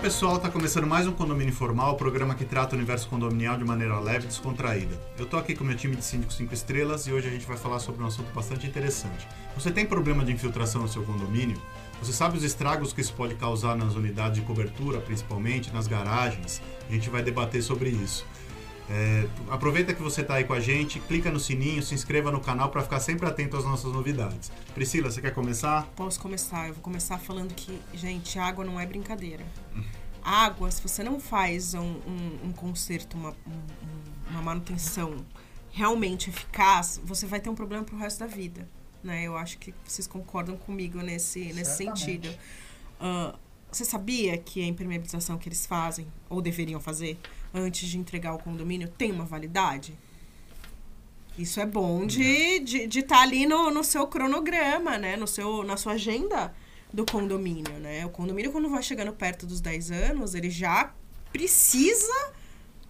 pessoal, 0.00 0.36
está 0.36 0.48
começando 0.48 0.86
mais 0.86 1.06
um 1.06 1.12
Condomínio 1.12 1.50
Informal, 1.50 1.92
o 1.92 1.96
programa 1.96 2.34
que 2.34 2.46
trata 2.46 2.74
o 2.74 2.78
universo 2.78 3.06
condominial 3.06 3.58
de 3.58 3.66
maneira 3.66 4.00
leve 4.00 4.24
e 4.24 4.28
descontraída. 4.28 4.98
Eu 5.18 5.24
estou 5.26 5.38
aqui 5.38 5.54
com 5.54 5.62
meu 5.62 5.76
time 5.76 5.94
de 5.94 6.02
síndicos 6.02 6.36
5 6.36 6.54
estrelas 6.54 7.06
e 7.06 7.12
hoje 7.12 7.28
a 7.28 7.30
gente 7.30 7.44
vai 7.44 7.58
falar 7.58 7.80
sobre 7.80 8.02
um 8.02 8.06
assunto 8.06 8.32
bastante 8.32 8.66
interessante. 8.66 9.28
Você 9.54 9.70
tem 9.70 9.84
problema 9.84 10.24
de 10.24 10.32
infiltração 10.32 10.80
no 10.80 10.88
seu 10.88 11.02
condomínio? 11.02 11.60
Você 12.02 12.14
sabe 12.14 12.38
os 12.38 12.42
estragos 12.42 12.94
que 12.94 13.02
isso 13.02 13.12
pode 13.12 13.34
causar 13.34 13.76
nas 13.76 13.94
unidades 13.94 14.40
de 14.40 14.46
cobertura, 14.46 15.00
principalmente 15.00 15.70
nas 15.70 15.86
garagens? 15.86 16.62
A 16.88 16.92
gente 16.94 17.10
vai 17.10 17.22
debater 17.22 17.62
sobre 17.62 17.90
isso. 17.90 18.24
É, 18.90 19.28
aproveita 19.48 19.94
que 19.94 20.02
você 20.02 20.22
está 20.22 20.34
aí 20.34 20.44
com 20.44 20.52
a 20.52 20.60
gente, 20.60 20.98
clica 21.00 21.30
no 21.30 21.38
sininho, 21.38 21.80
se 21.82 21.94
inscreva 21.94 22.32
no 22.32 22.40
canal 22.40 22.70
para 22.70 22.82
ficar 22.82 22.98
sempre 22.98 23.26
atento 23.26 23.56
às 23.56 23.64
nossas 23.64 23.92
novidades. 23.92 24.50
Priscila, 24.74 25.10
você 25.10 25.20
quer 25.20 25.32
começar? 25.32 25.86
Posso 25.94 26.18
começar. 26.18 26.68
Eu 26.68 26.74
vou 26.74 26.82
começar 26.82 27.18
falando 27.18 27.54
que, 27.54 27.80
gente, 27.94 28.38
água 28.38 28.64
não 28.64 28.80
é 28.80 28.84
brincadeira 28.84 29.44
água, 30.22 30.70
se 30.70 30.80
você 30.80 31.02
não 31.02 31.18
faz 31.18 31.74
um, 31.74 31.80
um, 31.80 32.38
um 32.44 32.52
conserto, 32.52 33.16
uma, 33.16 33.30
um, 33.30 34.30
uma 34.30 34.42
manutenção 34.42 35.24
realmente 35.70 36.30
eficaz, 36.30 37.00
você 37.04 37.26
vai 37.26 37.40
ter 37.40 37.48
um 37.50 37.54
problema 37.54 37.84
pro 37.84 37.96
resto 37.96 38.20
da 38.20 38.26
vida. 38.26 38.68
Né? 39.02 39.24
Eu 39.24 39.36
acho 39.36 39.58
que 39.58 39.74
vocês 39.84 40.06
concordam 40.06 40.56
comigo 40.56 40.98
nesse, 40.98 41.52
nesse 41.52 41.76
sentido. 41.76 42.28
Uh, 43.00 43.36
você 43.70 43.84
sabia 43.84 44.36
que 44.36 44.62
a 44.62 44.66
impermeabilização 44.66 45.38
que 45.38 45.48
eles 45.48 45.64
fazem, 45.64 46.06
ou 46.28 46.42
deveriam 46.42 46.80
fazer, 46.80 47.18
antes 47.54 47.88
de 47.88 47.98
entregar 47.98 48.34
o 48.34 48.38
condomínio, 48.38 48.88
tem 48.88 49.12
uma 49.12 49.24
validade? 49.24 49.94
Isso 51.38 51.60
é 51.60 51.66
bom 51.66 52.06
de 52.06 52.22
estar 52.22 52.64
de, 52.64 52.86
de 52.86 53.02
tá 53.02 53.22
ali 53.22 53.46
no, 53.46 53.70
no 53.70 53.82
seu 53.82 54.06
cronograma, 54.06 54.98
né? 54.98 55.16
No 55.16 55.26
seu, 55.26 55.62
na 55.62 55.76
sua 55.76 55.92
agenda 55.92 56.52
do 56.92 57.04
condomínio, 57.06 57.78
né? 57.78 58.04
O 58.04 58.10
condomínio, 58.10 58.52
quando 58.52 58.68
vai 58.68 58.82
chegando 58.82 59.12
perto 59.12 59.46
dos 59.46 59.60
10 59.60 59.90
anos, 59.90 60.34
ele 60.34 60.50
já 60.50 60.92
precisa 61.32 62.32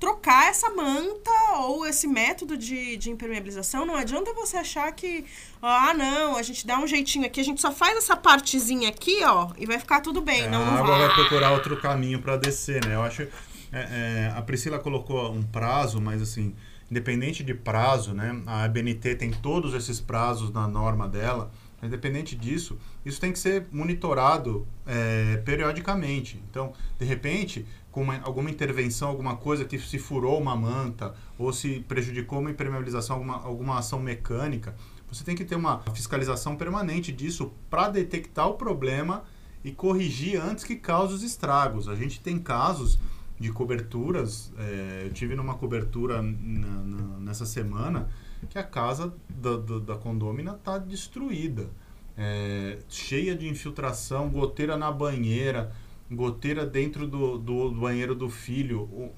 trocar 0.01 0.49
essa 0.49 0.71
manta 0.71 1.31
ou 1.59 1.87
esse 1.87 2.07
método 2.09 2.57
de, 2.57 2.97
de 2.97 3.11
impermeabilização. 3.11 3.85
Não 3.85 3.95
adianta 3.95 4.33
você 4.33 4.57
achar 4.57 4.91
que, 4.93 5.27
ah, 5.61 5.93
não, 5.93 6.37
a 6.37 6.43
gente 6.43 6.67
dá 6.67 6.79
um 6.79 6.87
jeitinho 6.87 7.27
aqui, 7.27 7.39
a 7.39 7.45
gente 7.45 7.61
só 7.61 7.71
faz 7.71 7.99
essa 7.99 8.17
partezinha 8.17 8.89
aqui, 8.89 9.23
ó, 9.23 9.51
e 9.59 9.67
vai 9.67 9.79
ficar 9.79 10.01
tudo 10.01 10.23
bem. 10.23 10.45
É, 10.45 10.49
não, 10.49 10.63
a 10.63 10.79
água 10.79 10.97
vai. 10.97 11.07
vai 11.07 11.15
procurar 11.15 11.53
outro 11.53 11.79
caminho 11.79 12.21
para 12.23 12.39
descer, 12.39 12.85
né? 12.87 12.95
Eu 12.95 13.03
acho. 13.03 13.29
É, 13.73 13.79
é, 13.79 14.33
a 14.37 14.43
Priscila 14.43 14.79
colocou 14.79 15.33
um 15.33 15.43
prazo, 15.43 16.01
mas 16.01 16.21
assim, 16.21 16.55
independente 16.91 17.45
de 17.45 17.55
prazo, 17.55 18.13
né? 18.13 18.43
A 18.47 18.65
ABNT 18.65 19.15
tem 19.15 19.31
todos 19.31 19.75
esses 19.75 20.01
prazos 20.01 20.53
na 20.53 20.67
norma 20.67 21.09
dela. 21.09 21.51
Independente 21.83 22.37
disso, 22.37 22.79
isso 23.07 23.19
tem 23.19 23.33
que 23.33 23.39
ser 23.39 23.67
monitorado 23.73 24.67
é, 24.87 25.39
periodicamente. 25.39 26.43
Então, 26.51 26.75
de 26.99 27.07
repente, 27.07 27.65
com 27.91 28.03
uma, 28.03 28.21
alguma 28.21 28.51
intervenção, 28.51 29.09
alguma 29.09 29.37
coisa 29.37 29.65
que 29.65 29.79
se 29.79 29.99
furou 29.99 30.39
uma 30.39 30.55
manta 30.55 31.15
ou 31.39 31.53
se 31.53 31.81
prejudicou 31.89 32.41
uma 32.41 32.51
impermeabilização, 32.51 33.17
alguma, 33.17 33.43
alguma 33.43 33.79
ação 33.79 33.99
mecânica, 33.99 34.75
você 35.11 35.25
tem 35.25 35.35
que 35.35 35.45
ter 35.45 35.57
uma 35.57 35.81
fiscalização 35.95 36.55
permanente 36.55 37.11
disso 37.11 37.51
para 37.71 37.89
detectar 37.89 38.47
o 38.47 38.55
problema 38.55 39.25
e 39.65 39.73
corrigir 39.73 40.41
antes 40.41 40.65
que 40.65 40.77
cause 40.77 41.15
os 41.15 41.23
estragos. 41.23 41.89
A 41.89 41.95
gente 41.95 42.21
tem 42.21 42.39
casos 42.39 42.99
de 43.41 43.51
coberturas, 43.51 44.53
é, 44.59 45.05
eu 45.07 45.13
tive 45.15 45.35
numa 45.35 45.55
cobertura 45.55 46.21
na, 46.21 46.83
na, 46.85 47.19
nessa 47.21 47.47
semana 47.47 48.11
que 48.51 48.59
a 48.59 48.63
casa 48.63 49.15
da, 49.31 49.57
da, 49.57 49.79
da 49.79 49.97
condômina 49.97 50.53
está 50.53 50.77
destruída. 50.77 51.71
É, 52.19 52.81
cheia 52.87 53.35
de 53.35 53.49
infiltração, 53.49 54.29
goteira 54.29 54.77
na 54.77 54.93
banheira, 54.93 55.73
goteira 56.11 56.67
dentro 56.67 57.07
do, 57.07 57.39
do, 57.39 57.71
do 57.71 57.81
banheiro 57.81 58.15
do 58.15 58.29
filho, 58.29 58.83
o, 58.83 59.11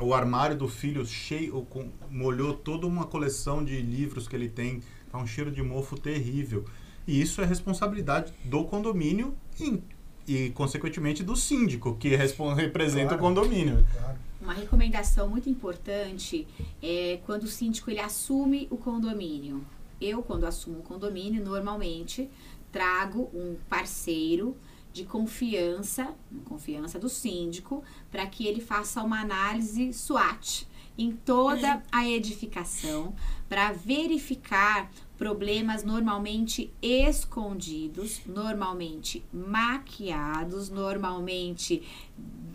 o, 0.00 0.14
armário 0.14 0.56
do 0.56 0.68
filho 0.68 1.04
cheio, 1.04 1.62
com, 1.62 1.90
molhou 2.08 2.54
toda 2.54 2.86
uma 2.86 3.06
coleção 3.06 3.64
de 3.64 3.80
livros 3.82 4.28
que 4.28 4.36
ele 4.36 4.48
tem, 4.48 4.82
tá 5.10 5.18
um 5.18 5.26
cheiro 5.26 5.50
de 5.50 5.62
mofo 5.62 5.98
terrível. 5.98 6.64
E 7.08 7.20
isso 7.20 7.42
é 7.42 7.44
responsabilidade 7.44 8.32
do 8.44 8.64
condomínio 8.64 9.34
e, 9.58 9.82
e 10.26 10.50
consequentemente, 10.50 11.22
do 11.22 11.36
síndico, 11.36 11.96
que 11.96 12.08
representa 12.54 13.08
claro, 13.08 13.16
o 13.16 13.18
condomínio. 13.18 13.86
Claro. 13.92 14.18
Uma 14.40 14.54
recomendação 14.54 15.28
muito 15.28 15.48
importante 15.48 16.46
é 16.82 17.20
quando 17.24 17.44
o 17.44 17.48
síndico 17.48 17.90
ele 17.90 18.00
assume 18.00 18.66
o 18.70 18.76
condomínio. 18.76 19.64
Eu, 20.00 20.22
quando 20.22 20.44
assumo 20.44 20.80
o 20.80 20.82
condomínio, 20.82 21.44
normalmente 21.44 22.28
trago 22.72 23.30
um 23.32 23.56
parceiro 23.68 24.56
de 24.92 25.04
confiança, 25.04 26.12
confiança 26.44 26.98
do 26.98 27.08
síndico, 27.08 27.82
para 28.10 28.26
que 28.26 28.46
ele 28.46 28.60
faça 28.60 29.02
uma 29.02 29.20
análise 29.20 29.92
SWOT 29.92 30.66
em 30.98 31.12
toda 31.12 31.82
a 31.90 32.06
edificação 32.06 33.14
para 33.48 33.72
verificar 33.72 34.90
problemas 35.22 35.84
normalmente 35.84 36.74
escondidos, 36.82 38.22
normalmente 38.26 39.24
maquiados, 39.32 40.68
normalmente 40.68 41.80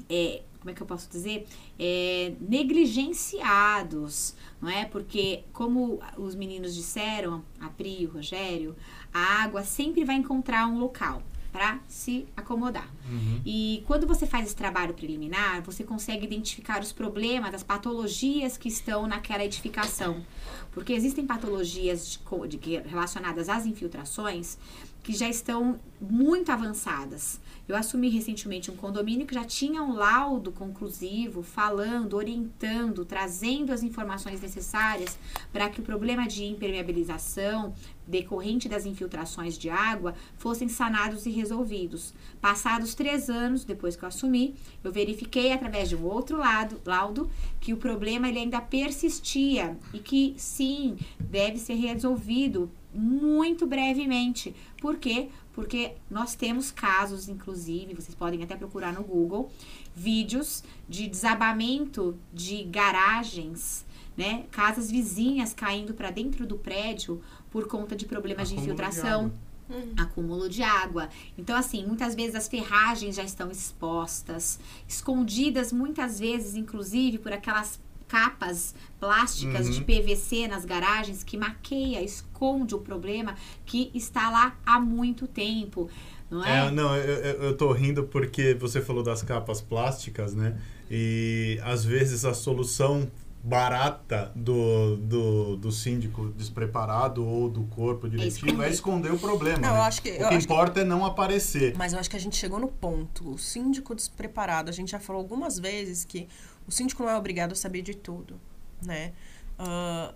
é, 0.10 0.44
como 0.60 0.72
é 0.72 0.74
que 0.74 0.82
eu 0.82 0.86
posso 0.86 1.10
dizer, 1.10 1.48
é, 1.80 2.34
negligenciados, 2.42 4.36
não 4.62 4.70
é? 4.70 4.84
Porque, 4.84 5.46
como 5.54 6.02
os 6.18 6.36
meninos 6.36 6.76
disseram, 6.76 7.42
a 7.58 7.70
Pri 7.70 8.02
e 8.02 8.06
o 8.06 8.12
Rogério, 8.12 8.76
a 9.14 9.44
água 9.44 9.64
sempre 9.64 10.04
vai 10.04 10.18
encontrar 10.18 10.68
um 10.68 10.78
local 10.78 11.24
para 11.58 11.80
se 11.88 12.28
acomodar. 12.38 12.88
Uhum. 13.10 13.42
E 13.44 13.84
quando 13.88 14.06
você 14.06 14.28
faz 14.28 14.46
esse 14.46 14.56
trabalho 14.56 14.94
preliminar, 14.94 15.64
você 15.64 15.84
consegue 15.84 16.24
identificar 16.24 16.80
os 16.84 16.92
problemas, 16.92 17.52
as 17.52 17.64
patologias 17.64 18.58
que 18.58 18.68
estão 18.68 19.08
naquela 19.08 19.44
edificação. 19.44 20.24
Porque 20.72 20.94
existem 20.94 21.26
patologias 21.26 22.20
de, 22.48 22.58
de, 22.58 22.78
relacionadas 22.88 23.50
às 23.50 23.66
infiltrações 23.66 24.60
que 25.08 25.14
já 25.14 25.30
estão 25.30 25.80
muito 26.02 26.52
avançadas. 26.52 27.40
Eu 27.66 27.78
assumi 27.78 28.10
recentemente 28.10 28.70
um 28.70 28.76
condomínio 28.76 29.26
que 29.26 29.34
já 29.34 29.46
tinha 29.46 29.82
um 29.82 29.94
laudo 29.94 30.52
conclusivo, 30.52 31.42
falando, 31.42 32.16
orientando, 32.16 33.06
trazendo 33.06 33.72
as 33.72 33.84
informações 33.84 34.42
necessárias 34.42 35.18
para 35.54 35.70
que 35.70 35.80
o 35.80 35.84
problema 35.84 36.28
de 36.28 36.44
impermeabilização 36.44 37.74
decorrente 38.06 38.68
das 38.68 38.86
infiltrações 38.86 39.58
de 39.58 39.70
água 39.70 40.14
fossem 40.38 40.68
sanados 40.68 41.26
e 41.26 41.30
resolvidos. 41.30 42.14
Passados 42.42 42.94
três 42.94 43.30
anos 43.30 43.64
depois 43.64 43.96
que 43.96 44.04
eu 44.04 44.10
assumi, 44.10 44.56
eu 44.84 44.92
verifiquei 44.92 45.54
através 45.54 45.88
de 45.88 45.96
um 45.96 46.04
outro 46.04 46.38
lado, 46.38 46.82
laudo 46.86 47.32
que 47.62 47.72
o 47.72 47.78
problema 47.78 48.28
ele 48.28 48.40
ainda 48.40 48.60
persistia 48.60 49.78
e 49.94 50.00
que 50.00 50.36
sim 50.38 50.98
deve 51.18 51.58
ser 51.60 51.76
resolvido 51.76 52.70
muito 52.94 53.66
brevemente. 53.66 54.56
Por 54.80 54.98
quê? 54.98 55.30
porque 55.58 55.94
nós 56.08 56.36
temos 56.36 56.70
casos, 56.70 57.28
inclusive, 57.28 57.96
vocês 57.96 58.14
podem 58.14 58.44
até 58.44 58.56
procurar 58.56 58.94
no 58.94 59.02
Google, 59.02 59.52
vídeos 59.96 60.64
de 60.88 61.08
desabamento 61.08 62.16
de 62.32 62.64
garagens, 62.66 63.84
né? 64.16 64.46
Casas 64.52 64.92
vizinhas 64.92 65.56
caindo 65.56 65.96
para 65.96 66.12
dentro 66.12 66.46
do 66.46 66.60
prédio 66.60 67.24
por 67.50 67.68
conta 67.68 67.96
de 67.96 68.06
problemas 68.06 68.50
acúmulo 68.50 68.68
de 68.68 68.72
infiltração. 68.72 69.32
De 69.68 69.74
uhum. 69.74 69.94
acúmulo 69.98 70.48
de 70.48 70.62
água. 70.62 71.10
Então, 71.36 71.58
assim, 71.58 71.88
muitas 71.88 72.14
vezes 72.14 72.36
as 72.36 72.48
ferragens 72.48 73.16
já 73.16 73.24
estão 73.24 73.50
expostas, 73.50 74.60
escondidas 74.88 75.74
muitas 75.74 76.20
vezes, 76.20 76.54
inclusive, 76.54 77.18
por 77.18 77.34
aquelas 77.34 77.80
capas 78.08 78.74
plásticas 79.00 79.68
uhum. 79.68 79.74
de 79.74 79.82
PVC 79.82 80.48
nas 80.48 80.66
garagens 80.66 81.24
que 81.24 81.38
maqueia, 81.38 82.02
esconde 82.02 82.74
o 82.76 82.80
problema 82.80 83.36
que 83.66 83.92
está 83.94 84.30
lá 84.30 84.58
há 84.66 84.80
muito 84.80 85.28
tempo. 85.28 85.90
Não 86.30 86.44
é? 86.44 86.68
é 86.68 86.72
não, 86.72 86.96
eu, 86.96 87.44
eu 87.44 87.58
tô 87.58 87.72
rindo 87.72 88.04
porque 88.04 88.54
você 88.54 88.82
falou 88.82 89.04
das 89.04 89.22
capas 89.22 89.62
plásticas, 89.62 90.34
né? 90.34 90.58
E 90.90 91.60
às 91.64 91.84
vezes 91.84 92.26
a 92.26 92.34
solução 92.34 93.10
barata 93.48 94.30
do, 94.36 94.98
do, 94.98 95.56
do 95.56 95.72
síndico 95.72 96.34
despreparado 96.36 97.26
ou 97.26 97.50
do 97.50 97.64
corpo 97.64 98.10
direitinho 98.10 98.62
é, 98.62 98.68
é 98.68 98.70
esconder 98.70 99.10
o 99.10 99.18
problema. 99.18 99.60
Não, 99.60 99.72
né? 99.72 99.80
eu 99.80 99.84
acho 99.84 100.02
que, 100.02 100.10
o 100.10 100.28
que 100.28 100.36
importa 100.36 100.74
que, 100.74 100.80
é 100.82 100.84
não 100.84 101.06
aparecer. 101.06 101.74
Mas 101.78 101.94
eu 101.94 102.00
acho 102.00 102.10
que 102.10 102.18
a 102.18 102.20
gente 102.20 102.36
chegou 102.36 102.60
no 102.60 102.68
ponto. 102.68 103.32
O 103.32 103.38
síndico 103.38 103.96
despreparado, 103.96 104.70
a 104.70 104.74
gente 104.74 104.92
já 104.92 105.00
falou 105.00 105.22
algumas 105.22 105.58
vezes 105.58 106.04
que 106.04 106.28
o 106.68 106.72
síndico 106.72 107.04
não 107.04 107.10
é 107.10 107.16
obrigado 107.16 107.54
a 107.54 107.56
saber 107.56 107.82
de 107.84 107.96
tudo, 107.96 108.38
né? 108.86 109.14
Uh, 109.58 110.14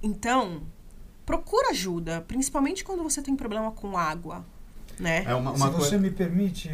então, 0.00 0.62
procura 1.26 1.70
ajuda, 1.70 2.20
principalmente 2.28 2.84
quando 2.84 3.02
você 3.02 3.20
tem 3.22 3.34
problema 3.34 3.72
com 3.72 3.98
água, 3.98 4.46
né? 5.00 5.24
É 5.26 5.34
uma, 5.34 5.50
uma 5.50 5.66
Se 5.66 5.76
você 5.76 5.98
me 5.98 6.12
permite, 6.12 6.70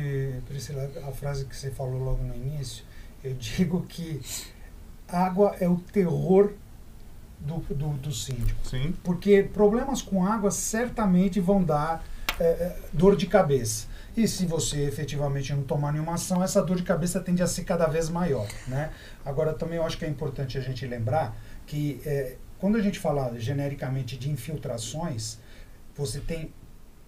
Priscila, 0.46 0.90
a 1.08 1.12
frase 1.12 1.46
que 1.46 1.56
você 1.56 1.70
falou 1.70 1.98
logo 2.04 2.22
no 2.22 2.34
início, 2.34 2.84
Eu 3.24 3.34
digo 3.34 3.82
que 3.82 4.20
água 5.12 5.56
é 5.60 5.68
o 5.68 5.76
terror 5.76 6.52
do, 7.38 7.58
do, 7.74 7.88
do 7.94 8.12
síndico. 8.12 8.60
Sim. 8.68 8.94
Porque 9.02 9.42
problemas 9.42 10.02
com 10.02 10.24
água 10.24 10.50
certamente 10.50 11.40
vão 11.40 11.62
dar 11.62 12.04
é, 12.38 12.44
é, 12.44 12.76
dor 12.92 13.16
de 13.16 13.26
cabeça. 13.26 13.88
E 14.16 14.26
se 14.26 14.44
você 14.44 14.82
efetivamente 14.84 15.54
não 15.54 15.62
tomar 15.62 15.92
nenhuma 15.92 16.14
ação, 16.14 16.42
essa 16.42 16.62
dor 16.62 16.76
de 16.76 16.82
cabeça 16.82 17.20
tende 17.20 17.42
a 17.42 17.46
ser 17.46 17.64
cada 17.64 17.86
vez 17.86 18.08
maior. 18.08 18.48
Né? 18.66 18.90
Agora, 19.24 19.52
também 19.52 19.78
eu 19.78 19.84
acho 19.84 19.96
que 19.96 20.04
é 20.04 20.08
importante 20.08 20.58
a 20.58 20.60
gente 20.60 20.84
lembrar 20.86 21.36
que 21.66 22.00
é, 22.04 22.36
quando 22.58 22.76
a 22.76 22.82
gente 22.82 22.98
fala 22.98 23.38
genericamente 23.38 24.16
de 24.16 24.30
infiltrações, 24.30 25.38
você 25.94 26.20
tem 26.20 26.52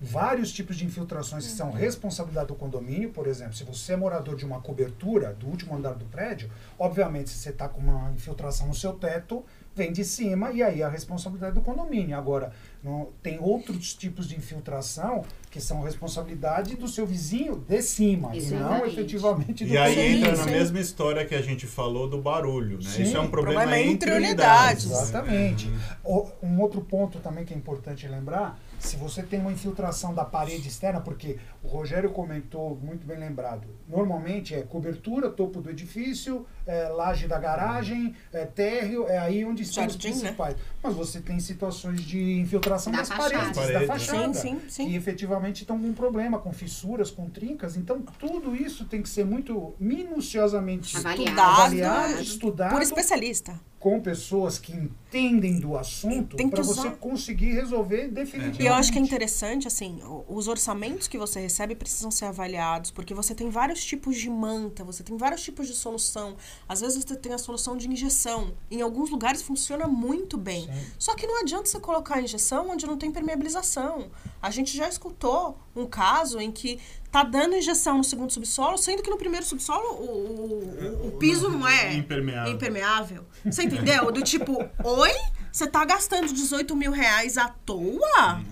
vários 0.02 0.52
tipos 0.52 0.76
de 0.76 0.84
infiltrações 0.84 1.46
que 1.46 1.52
são 1.52 1.70
responsabilidade 1.70 2.49
do 2.49 2.54
condomínio. 2.54 3.10
Por 3.10 3.26
exemplo, 3.26 3.54
se 3.54 3.62
você 3.64 3.93
é 3.93 3.96
morador 3.96 4.34
de 4.37 4.44
uma 4.44 4.60
cobertura 4.60 5.32
do 5.32 5.46
último 5.46 5.75
andar 5.76 5.94
do 5.94 6.04
prédio, 6.06 6.50
obviamente, 6.78 7.31
se 7.31 7.37
você 7.38 7.50
está 7.50 7.69
com 7.69 7.81
uma 7.81 8.10
infiltração 8.12 8.66
no 8.66 8.75
seu 8.75 8.93
teto, 8.94 9.44
vem 9.75 9.90
de 9.90 10.04
cima 10.04 10.50
e 10.52 10.62
aí 10.62 10.82
a 10.82 10.88
responsabilidade 10.88 11.54
do 11.54 11.62
condomínio. 11.62 12.14
Agora, 12.19 12.52
não, 12.84 13.08
tem 13.22 13.38
outros 13.40 13.94
tipos 13.94 14.28
de 14.28 14.37
infiltração 14.37 15.25
que 15.50 15.60
são 15.60 15.81
responsabilidade 15.82 16.76
do 16.76 16.87
seu 16.88 17.06
vizinho 17.06 17.56
de 17.56 17.81
cima 17.81 18.37
e 18.37 18.40
não 18.50 18.56
Exatamente. 18.58 18.93
efetivamente 19.00 19.64
do 19.64 19.72
E 19.72 19.78
aí 19.78 19.94
condomínio. 19.94 20.19
entra 20.19 20.37
na 20.37 20.44
sim. 20.44 20.50
mesma 20.50 20.81
história 20.81 21.25
que 21.25 21.34
a 21.34 21.40
gente 21.43 21.66
falou 21.66 22.08
do 22.08 22.20
barulho, 22.20 22.76
né? 22.78 22.90
Sim. 22.90 23.02
Isso 23.05 23.16
é 23.16 23.20
um 23.20 23.28
problema, 23.31 23.60
Problema 23.62 23.81
entre, 23.82 24.10
entre 24.10 24.26
unidades. 24.26 24.84
unidades. 24.84 25.08
Exatamente. 25.08 25.70
O- 26.05 26.28
Um 26.43 26.60
outro 26.60 26.81
ponto 26.82 27.19
também 27.20 27.44
que 27.44 27.55
é 27.55 27.56
importante 27.56 28.06
lembrar, 28.08 28.58
se 28.82 28.96
você 28.96 29.23
tem 29.23 29.38
uma 29.38 29.52
infiltração 29.52 30.12
da 30.12 30.25
parede 30.25 30.69
externa, 30.69 31.00
porque 31.00 31.38
o 31.62 31.69
Rogério 31.69 32.11
comentou, 32.11 32.76
muito 32.76 33.06
bem 33.06 33.17
lembrado, 33.17 33.69
normalmente 33.88 34.55
é 34.55 34.62
cobertura, 34.62 35.31
topo 35.31 35.61
do 35.61 35.70
edifício, 35.70 36.44
é, 36.67 36.88
laje 36.88 37.26
da 37.26 37.38
garagem, 37.38 38.14
é, 38.32 38.44
térreo, 38.44 39.06
é 39.09 39.19
aí 39.19 39.44
onde 39.44 39.62
estão 39.62 39.87
os 39.87 39.94
né? 39.97 40.00
principais. 40.00 40.56
Mas 40.82 40.94
você 40.94 41.20
tem 41.20 41.38
situações 41.41 42.00
de 42.03 42.41
infiltração 42.41 42.93
Da 42.93 42.99
das 43.00 43.09
fachada. 43.09 43.53
paredes, 43.55 43.73
da 43.73 43.87
fachada, 43.87 44.35
Sim, 44.35 44.59
sim, 44.59 44.61
sim. 44.69 44.88
que 44.88 44.97
efetivamente 44.97 45.62
estão 45.62 45.79
com 45.79 45.87
um 45.88 45.93
problema, 45.94 46.38
com 46.38 46.53
fissuras, 46.53 47.11
com 47.11 47.29
trincas. 47.29 47.76
Então, 47.76 48.03
tudo 48.19 48.55
isso 48.55 48.85
tem 48.85 49.03
que 49.03 49.09
ser 49.09 49.25
muito 49.25 49.75
minuciosamente 49.79 50.97
Avaliado. 50.97 51.41
avaliado, 51.41 52.03
Estudado. 52.05 52.23
estudado 52.23 52.70
Por 52.73 52.82
especialista. 52.82 53.61
com 53.79 54.00
pessoas 54.00 54.58
que 54.58 54.73
entendem 54.73 55.58
do 55.58 55.76
assunto 55.76 56.37
para 56.49 56.62
você 56.62 56.91
conseguir 56.91 57.53
resolver 57.53 58.08
definitivamente. 58.08 58.62
E 58.62 58.67
eu 58.67 58.75
acho 58.75 58.93
que 58.93 58.99
é 58.99 59.00
interessante, 59.00 59.67
assim, 59.67 60.00
os 60.29 60.47
orçamentos 60.49 61.08
que 61.08 61.19
você 61.19 61.41
recebe 61.41 61.75
precisam 61.75 62.11
ser 62.11 62.26
avaliados, 62.26 62.91
porque 62.93 63.12
você 63.12 63.35
tem 63.35 63.50
vários 63.50 63.85
tipos 63.85 64.17
de 64.17 64.31
manta, 64.31 64.85
você 64.85 65.03
tem 65.03 65.17
vários 65.17 65.43
tipos 65.43 65.67
de 65.67 65.75
solução. 65.75 66.37
Às 66.69 66.81
vezes 66.81 67.04
você 67.04 67.16
tem 67.16 67.32
a 67.32 67.38
solução 67.38 67.76
de 67.76 67.88
injeção. 67.88 68.52
Em 68.70 68.81
alguns 68.82 69.10
lugares 69.10 69.43
funciona 69.43 69.87
muito 69.87 70.37
bem. 70.38 70.66
Sim. 70.66 70.87
Só 70.99 71.14
que 71.14 71.26
não 71.26 71.40
adianta 71.40 71.66
você 71.66 71.78
colocar 71.81 72.16
a 72.16 72.22
injeção 72.22 72.70
onde 72.70 72.87
não 72.87 72.96
tem 72.96 73.10
permeabilização. 73.10 74.10
A 74.40 74.50
gente 74.50 74.76
já 74.76 74.88
escutou 74.88 75.58
um 75.75 75.87
caso 75.87 76.38
em 76.40 76.50
que 76.50 76.78
tá 77.10 77.22
dando 77.22 77.54
injeção 77.54 77.99
no 77.99 78.04
segundo 78.04 78.32
subsolo, 78.32 78.78
sendo 78.78 79.02
que 79.02 79.10
no 79.10 79.19
primeiro 79.19 79.44
subsolo 79.44 79.87
o, 79.96 80.04
o, 80.04 81.04
o- 81.04 81.08
o 81.08 81.10
piso 81.19 81.49
não 81.50 81.69
é 81.69 81.94
Impermeável. 81.94 82.52
impermeável. 82.52 83.25
Você 83.44 83.64
entendeu? 83.64 84.10
Do 84.10 84.22
tipo, 84.22 84.56
oi? 84.82 85.10
Você 85.52 85.66
tá 85.66 85.84
gastando 85.84 86.32
18 86.32 86.75
mil 86.75 86.90
reais 86.90 87.37
à 87.37 87.46
toa? 87.50 88.43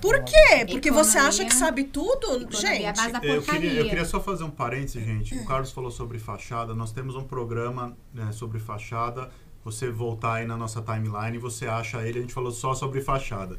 Por 0.00 0.22
quê? 0.22 0.64
Porque 0.70 0.88
você 0.88 1.18
acha 1.18 1.44
que 1.44 1.52
sabe 1.52 1.82
tudo? 1.82 2.48
Gente, 2.56 3.10
da 3.10 3.18
Eu 3.24 3.42
queria, 3.42 3.72
eu 3.72 3.88
queria 3.88 4.04
só 4.04 4.20
fazer 4.20 4.44
um 4.44 4.50
parêntese, 4.50 5.04
gente. 5.04 5.34
O 5.34 5.44
Carlos 5.44 5.72
falou 5.72 5.90
sobre 5.90 6.20
fachada. 6.20 6.72
Nós 6.72 6.92
temos 6.92 7.16
um 7.16 7.24
programa 7.24 7.96
né, 8.12 8.30
sobre 8.30 8.60
fachada. 8.60 9.32
Você 9.64 9.90
voltar 9.90 10.34
aí 10.34 10.46
na 10.46 10.56
nossa 10.56 10.80
timeline, 10.80 11.38
você 11.38 11.66
acha 11.66 12.06
ele. 12.06 12.20
A 12.20 12.22
gente 12.22 12.34
falou 12.34 12.52
só 12.52 12.72
sobre 12.72 13.00
fachada. 13.00 13.58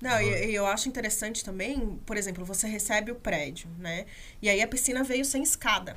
Não, 0.00 0.18
e, 0.18 0.46
e 0.46 0.54
eu 0.54 0.64
acho 0.64 0.88
interessante 0.88 1.44
também, 1.44 2.00
por 2.06 2.16
exemplo, 2.16 2.42
você 2.42 2.66
recebe 2.66 3.12
o 3.12 3.16
prédio, 3.16 3.68
né? 3.78 4.06
E 4.40 4.48
aí 4.48 4.62
a 4.62 4.66
piscina 4.66 5.04
veio 5.04 5.26
sem 5.26 5.42
escada, 5.42 5.94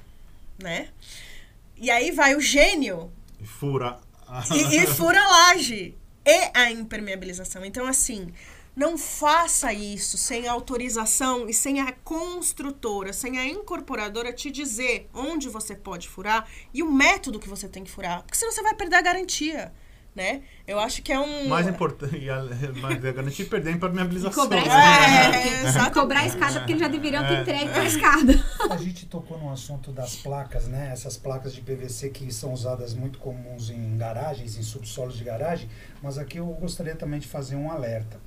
né? 0.62 0.90
E 1.78 1.90
aí 1.90 2.12
vai 2.12 2.36
o 2.36 2.42
gênio 2.42 3.10
E 3.40 3.46
Fura. 3.46 3.98
e, 4.54 4.76
e 4.76 4.88
fura 4.88 5.22
a 5.22 5.28
laje 5.30 5.96
e 6.26 6.52
a 6.54 6.72
impermeabilização. 6.72 7.66
Então, 7.66 7.86
assim, 7.86 8.34
não 8.76 8.98
faça 8.98 9.72
isso 9.72 10.18
sem 10.18 10.48
autorização 10.48 11.48
e 11.48 11.54
sem 11.54 11.80
a 11.80 11.92
construtora, 11.92 13.14
sem 13.14 13.38
a 13.38 13.46
incorporadora 13.46 14.34
te 14.34 14.50
dizer 14.50 15.10
onde 15.14 15.48
você 15.48 15.76
pode 15.76 16.10
furar 16.10 16.50
e 16.74 16.82
o 16.82 16.92
método 16.92 17.40
que 17.40 17.50
você 17.50 17.68
tem 17.68 17.84
que 17.84 17.92
furar. 17.92 18.24
Porque 18.24 18.38
senão 18.38 18.52
você 18.52 18.64
vai 18.64 18.74
perder 18.74 18.96
a 18.96 19.02
garantia, 19.02 19.74
né? 20.16 20.42
Eu 20.68 20.80
acho 20.80 21.02
que 21.02 21.12
é 21.12 21.20
um... 21.20 21.48
Mais 21.48 21.68
importante, 21.68 22.30
a- 22.30 22.36
a 22.44 23.12
garantia 23.12 23.46
é 23.46 23.50
perder 23.50 23.70
a 23.70 23.74
impermeabilização. 23.74 24.32
E 24.32 24.36
cobrar 24.48 24.62
né? 24.66 24.68
É, 24.68 25.30
escada. 25.40 25.68
exatamente. 25.70 25.94
cobrar 25.94 26.20
a 26.20 26.26
escada 26.28 26.60
porque 26.60 26.72
eles 26.74 26.82
já 26.82 26.88
deveriam 26.88 27.26
ter 27.28 27.42
entregue 27.42 27.70
a 27.80 27.84
escada. 27.86 28.34
A 28.70 28.78
gente 28.78 29.06
tocou 29.08 29.38
no 29.38 29.52
assunto 29.52 29.92
das 29.92 30.16
placas, 30.16 30.68
né? 30.68 30.90
Essas 30.94 31.18
placas 31.18 31.54
de 31.54 31.62
PVC 31.62 32.10
que 32.10 32.32
são 32.32 32.54
usadas 32.54 32.94
muito 32.94 33.20
comuns 33.20 33.70
em 33.70 33.98
garagens, 33.98 34.58
em 34.58 34.64
subsolos 34.64 35.18
de 35.18 35.24
garagem, 35.24 35.68
mas 36.02 36.18
aqui 36.18 36.38
eu 36.38 36.46
gostaria 36.46 36.96
também 36.96 37.20
de 37.20 37.28
fazer 37.28 37.56
um 37.56 37.72
alerta. 37.72 38.20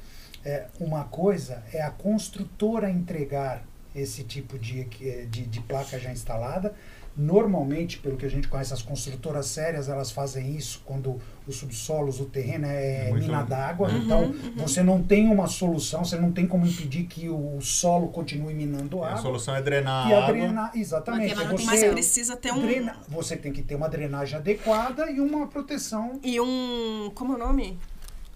É, 0.45 0.67
uma 0.79 1.05
coisa 1.05 1.63
é 1.73 1.83
a 1.83 1.91
construtora 1.91 2.91
entregar 2.91 3.65
esse 3.95 4.23
tipo 4.25 4.59
de, 4.59 4.81
equi- 4.81 5.27
de, 5.31 5.47
de 5.47 5.61
placa 5.61 5.99
já 5.99 6.11
instalada. 6.13 6.75
Normalmente, 7.17 7.99
pelo 7.99 8.17
que 8.17 8.27
a 8.27 8.29
gente 8.29 8.47
conhece, 8.47 8.75
as 8.75 8.83
construtoras 8.83 9.47
sérias, 9.47 9.89
elas 9.89 10.11
fazem 10.11 10.55
isso 10.55 10.83
quando 10.85 11.19
os 11.47 11.57
subsolos, 11.57 12.21
o 12.21 12.27
terreno 12.27 12.67
é 12.67 13.09
Muito- 13.11 13.25
mina 13.27 13.43
d'água. 13.43 13.91
Então, 13.91 14.35
você 14.57 14.83
não 14.83 15.03
tem 15.03 15.29
uma 15.29 15.47
solução, 15.47 16.05
você 16.05 16.17
não 16.17 16.31
tem 16.31 16.47
como 16.47 16.67
impedir 16.67 17.05
que 17.05 17.29
o 17.29 17.59
solo 17.61 18.09
continue 18.09 18.53
minando 18.53 19.03
A 19.03 19.09
água. 19.11 19.23
solução 19.23 19.57
é 19.57 19.63
drenar 19.63 20.11
E 20.11 20.13
a 20.13 20.19
a 20.19 20.23
água. 20.25 20.35
drenar, 20.35 20.71
exatamente. 20.75 21.39
A 21.39 21.43
é 21.43 21.47
Mas 21.47 21.61
você, 21.81 21.89
precisa 21.91 22.37
ter 22.37 22.53
um... 22.53 22.61
drena- 22.61 22.97
você 23.09 23.37
tem 23.37 23.51
que 23.53 23.63
ter 23.63 23.75
uma 23.77 23.89
drenagem 23.89 24.37
adequada 24.39 25.11
e 25.11 25.19
uma 25.21 25.47
proteção. 25.47 26.21
E 26.23 26.39
um. 26.41 27.11
Como 27.15 27.33
é 27.33 27.37
o 27.37 27.39
nome? 27.39 27.79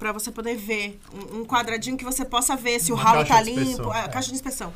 Pra 0.01 0.13
você 0.13 0.33
poder 0.33 0.57
ver. 0.57 0.99
Um, 1.13 1.41
um 1.41 1.45
quadradinho 1.45 1.95
que 1.95 2.05
você 2.07 2.25
possa 2.25 2.57
ver 2.57 2.81
se 2.81 2.91
o 2.91 2.95
Uma 2.95 3.05
ralo 3.05 3.19
caixa 3.19 3.35
tá 3.35 3.43
limpo. 3.43 3.61
inspeção. 3.61 3.95
É, 3.95 4.01
a 4.01 4.09
caixa 4.09 4.29
de 4.31 4.35
inspeção. 4.35 4.73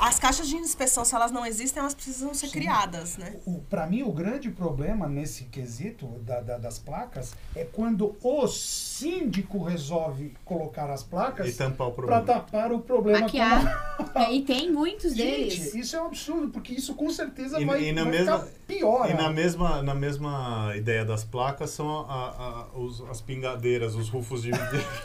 As 0.00 0.18
caixas 0.20 0.48
de 0.48 0.54
inspeção, 0.54 1.04
se 1.04 1.12
elas 1.16 1.32
não 1.32 1.44
existem, 1.44 1.80
elas 1.80 1.92
precisam 1.92 2.32
ser 2.32 2.48
criadas, 2.50 3.16
né? 3.18 3.34
O, 3.44 3.58
para 3.68 3.84
mim, 3.88 4.04
o 4.04 4.12
grande 4.12 4.48
problema 4.48 5.08
nesse 5.08 5.44
quesito 5.46 6.06
da- 6.20 6.40
da- 6.40 6.58
das 6.58 6.78
placas 6.78 7.34
é 7.56 7.64
quando 7.64 8.14
o 8.22 8.46
síndico 8.46 9.64
resolve 9.64 10.34
colocar 10.44 10.88
as 10.90 11.02
E 11.02 11.04
placas 11.06 11.56
tampar 11.56 11.88
o 11.88 11.90
para 11.92 12.06
problema. 12.06 12.24
tapar 12.24 12.72
o 12.72 12.78
problema. 12.78 13.20
Maquiar. 13.22 13.96
É, 14.14 14.32
e 14.32 14.42
tem 14.42 14.70
muitos 14.72 15.12
deles. 15.14 15.54
Gente, 15.54 15.80
isso 15.80 15.96
é 15.96 16.00
um 16.02 16.06
absurdo, 16.06 16.48
porque 16.50 16.74
isso 16.74 16.94
com 16.94 17.10
certeza 17.10 17.60
E- 17.60 17.64
vai, 17.64 17.82
e 17.82 17.92
na 17.92 18.04
vai 18.04 18.12
mesma- 18.12 18.38
ficar 18.38 18.50
pior. 18.68 19.10
E 19.10 19.14
na 19.14 19.28
né? 19.28 19.34
mesma, 19.34 19.82
na 19.82 19.94
mesma 19.96 20.72
ideia 20.76 21.04
das 21.04 21.24
placas 21.24 21.70
são 21.70 21.88
a- 22.08 22.66
a- 22.72 22.78
os- 22.78 23.00
as 23.10 23.20
pingadeiras, 23.20 23.96
os 23.96 24.08
rufos 24.08 24.42
de, 24.42 24.50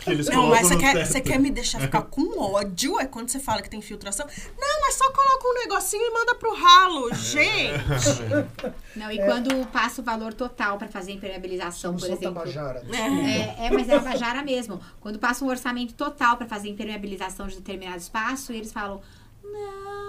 que 0.03 0.09
eles 0.09 0.27
Não, 0.27 0.47
mas 0.47 0.67
você 0.67 0.75
no 0.75 0.79
quer, 0.79 1.05
você 1.05 1.21
quer 1.21 1.39
me 1.39 1.49
deixar 1.49 1.79
ficar 1.79 2.01
com 2.09 2.39
ódio? 2.39 2.99
É 2.99 3.05
quando 3.05 3.29
você 3.29 3.39
fala 3.39 3.61
que 3.61 3.69
tem 3.69 3.79
infiltração? 3.79 4.25
Não, 4.57 4.81
mas 4.81 4.95
só 4.95 5.11
coloca 5.11 5.47
um 5.47 5.53
negocinho 5.55 6.03
e 6.03 6.11
manda 6.11 6.35
pro 6.35 6.53
ralo. 6.53 7.13
Gente! 7.13 7.73
Não, 8.95 9.11
e 9.11 9.17
quando 9.17 9.65
passa 9.67 10.01
o 10.01 10.03
valor 10.03 10.33
total 10.33 10.77
para 10.77 10.87
fazer 10.87 11.11
impermeabilização, 11.11 11.95
por 11.95 12.09
exemplo. 12.09 12.33
Tabajara. 12.33 12.83
É, 12.91 13.67
é, 13.67 13.71
mas 13.71 13.89
é 13.89 13.95
a 13.95 13.99
Bajara 13.99 14.43
mesmo. 14.43 14.79
Quando 14.99 15.19
passa 15.19 15.43
um 15.43 15.49
orçamento 15.49 15.93
total 15.93 16.37
para 16.37 16.47
fazer 16.47 16.69
impermeabilização 16.69 17.47
de 17.47 17.55
determinado 17.55 17.97
espaço, 17.97 18.53
eles 18.53 18.71
falam: 18.71 19.01
não, 19.43 20.02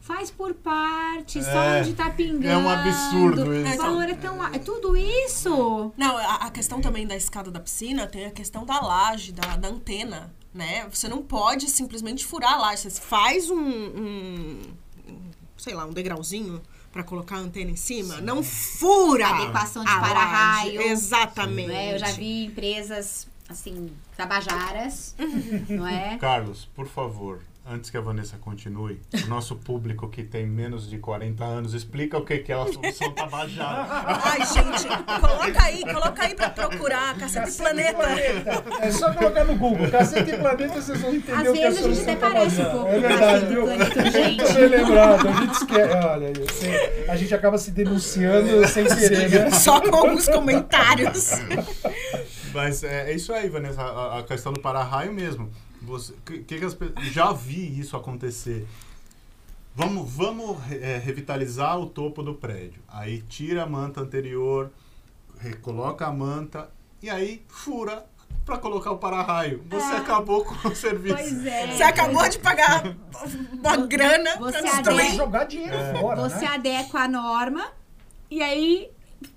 faz 0.00 0.30
por 0.30 0.54
parte, 0.54 1.42
só 1.42 1.50
É, 1.50 1.80
onde 1.80 1.94
tá 1.94 2.10
pingando. 2.10 2.46
é 2.48 2.56
um 2.56 2.68
absurdo 2.68 3.54
isso. 3.54 3.74
O 3.74 3.78
valor 3.78 4.08
é 4.08 4.14
tão. 4.14 4.44
É 4.46 4.58
tudo 4.58 4.96
isso? 4.96 5.92
Não, 5.96 6.16
a, 6.16 6.34
a 6.46 6.50
questão 6.50 6.80
também 6.80 7.06
da 7.06 7.16
escada 7.16 7.50
da 7.50 7.60
piscina 7.60 8.06
tem 8.06 8.26
a 8.26 8.30
questão 8.30 8.64
da 8.64 8.80
laje, 8.80 9.32
da, 9.32 9.56
da 9.56 9.68
antena, 9.68 10.32
né? 10.54 10.86
Você 10.92 11.08
não 11.08 11.22
pode 11.22 11.68
simplesmente 11.68 12.24
furar 12.26 12.54
a 12.54 12.56
laje. 12.58 12.90
Você 12.90 13.00
faz 13.00 13.50
um, 13.50 13.58
um- 13.58 14.60
sei 15.56 15.74
lá, 15.74 15.84
um 15.84 15.92
degrauzinho 15.92 16.60
pra 16.92 17.02
colocar 17.02 17.36
a 17.36 17.40
antena 17.40 17.70
em 17.70 17.76
cima. 17.76 18.20
Não 18.20 18.42
fura! 18.42 19.26
Adequação 19.28 19.84
de 19.84 19.90
a 19.90 20.00
para-raio. 20.00 20.80
Exatamente. 20.80 21.68
Não 21.68 21.74
é? 21.76 21.94
Eu 21.94 21.98
já 21.98 22.06
vi 22.12 22.44
empresas, 22.46 23.28
assim, 23.48 23.90
tabajaras, 24.16 25.14
não 25.68 25.86
é? 25.86 26.16
Carlos, 26.18 26.68
por 26.74 26.86
favor, 26.88 27.40
antes 27.70 27.90
que 27.90 27.96
a 27.96 28.00
Vanessa 28.00 28.36
continue, 28.38 29.00
o 29.24 29.26
nosso 29.28 29.56
público 29.56 30.08
que 30.08 30.22
tem 30.22 30.46
menos 30.46 30.88
de 30.88 30.98
40 30.98 31.44
anos, 31.44 31.74
explica 31.74 32.16
o 32.18 32.24
que 32.24 32.38
que 32.38 32.52
é 32.52 32.54
a 32.54 32.66
solução 32.66 33.12
Tabajara. 33.12 33.86
Ai, 34.24 34.38
gente, 34.46 34.88
coloca 35.20 35.62
aí, 35.62 35.82
coloca 35.84 36.22
aí 36.24 36.34
pra 36.34 36.50
procurar, 36.50 37.16
Cacete 37.18 37.52
Planeta. 37.56 37.98
É 38.80 38.90
só 38.90 39.12
colocar 39.12 39.44
no 39.44 39.54
Google, 39.56 39.90
Cacete 39.90 40.30
e 40.30 40.36
Planeta, 40.38 40.80
vocês 40.80 41.00
vão 41.00 41.14
entender 41.14 41.32
Às 41.40 41.48
o 41.48 41.52
que 41.52 41.58
é 41.60 41.66
a 41.66 41.70
vezes 41.70 41.84
a 41.84 41.88
gente 41.88 41.96
solução 41.96 42.12
até 42.14 42.16
parece 42.16 42.60
um 42.60 42.64
pouco 42.70 42.88
É 42.88 42.98
verdade, 43.00 43.18
Cacete 43.18 43.52
viu? 43.52 43.62
Planeta 43.64 44.02
Muito 44.02 44.54
bem 44.54 44.68
lembrado, 44.68 45.28
a 45.28 45.32
gente 45.32 45.52
esquece. 45.54 45.96
Olha, 46.06 46.32
você- 46.34 47.06
a 47.08 47.16
gente 47.16 47.34
acaba 47.34 47.58
se 47.58 47.70
denunciando 47.70 48.68
sem 48.68 48.84
querer, 48.86 49.28
né? 49.30 49.50
Só 49.50 49.80
com 49.80 49.94
alguns 49.94 50.26
comentários. 50.28 51.30
Mas 52.54 52.82
é, 52.82 53.10
é 53.10 53.14
isso 53.14 53.32
aí, 53.32 53.48
Vanessa, 53.48 53.82
a, 53.82 54.18
a 54.20 54.22
questão 54.22 54.52
do 54.52 54.60
para-raio 54.60 55.12
mesmo. 55.12 55.50
Você, 55.88 56.14
que, 56.24 56.40
que 56.42 56.64
as 56.64 56.76
já 57.12 57.32
vi 57.32 57.78
isso 57.80 57.96
acontecer. 57.96 58.66
Vamos, 59.74 60.10
vamos 60.10 60.56
é, 60.72 60.98
revitalizar 60.98 61.78
o 61.78 61.86
topo 61.86 62.22
do 62.22 62.34
prédio. 62.34 62.82
Aí 62.88 63.22
tira 63.22 63.62
a 63.62 63.66
manta 63.66 64.00
anterior, 64.00 64.70
recoloca 65.38 66.06
a 66.06 66.12
manta 66.12 66.68
e 67.02 67.08
aí 67.08 67.44
fura 67.48 68.04
para 68.44 68.58
colocar 68.58 68.90
o 68.90 68.98
para-raio. 68.98 69.62
Você 69.68 69.94
acabou 69.94 70.44
com 70.44 70.68
o 70.68 70.74
serviço. 70.76 71.14
Pois 71.16 71.46
é. 71.46 71.76
Você 71.76 71.82
acabou 71.82 72.28
de 72.28 72.38
pagar 72.38 72.96
uma 73.52 73.76
grana 73.86 74.36
Você 74.38 74.62
pra 74.82 75.10
jogar 75.10 75.44
dinheiro 75.44 75.76
É. 75.76 75.94
fora, 76.00 76.28
Você 76.28 76.44
né? 76.44 76.54
adequa 76.54 77.00
a 77.02 77.08
norma 77.08 77.70
e 78.30 78.42
aí 78.42 78.90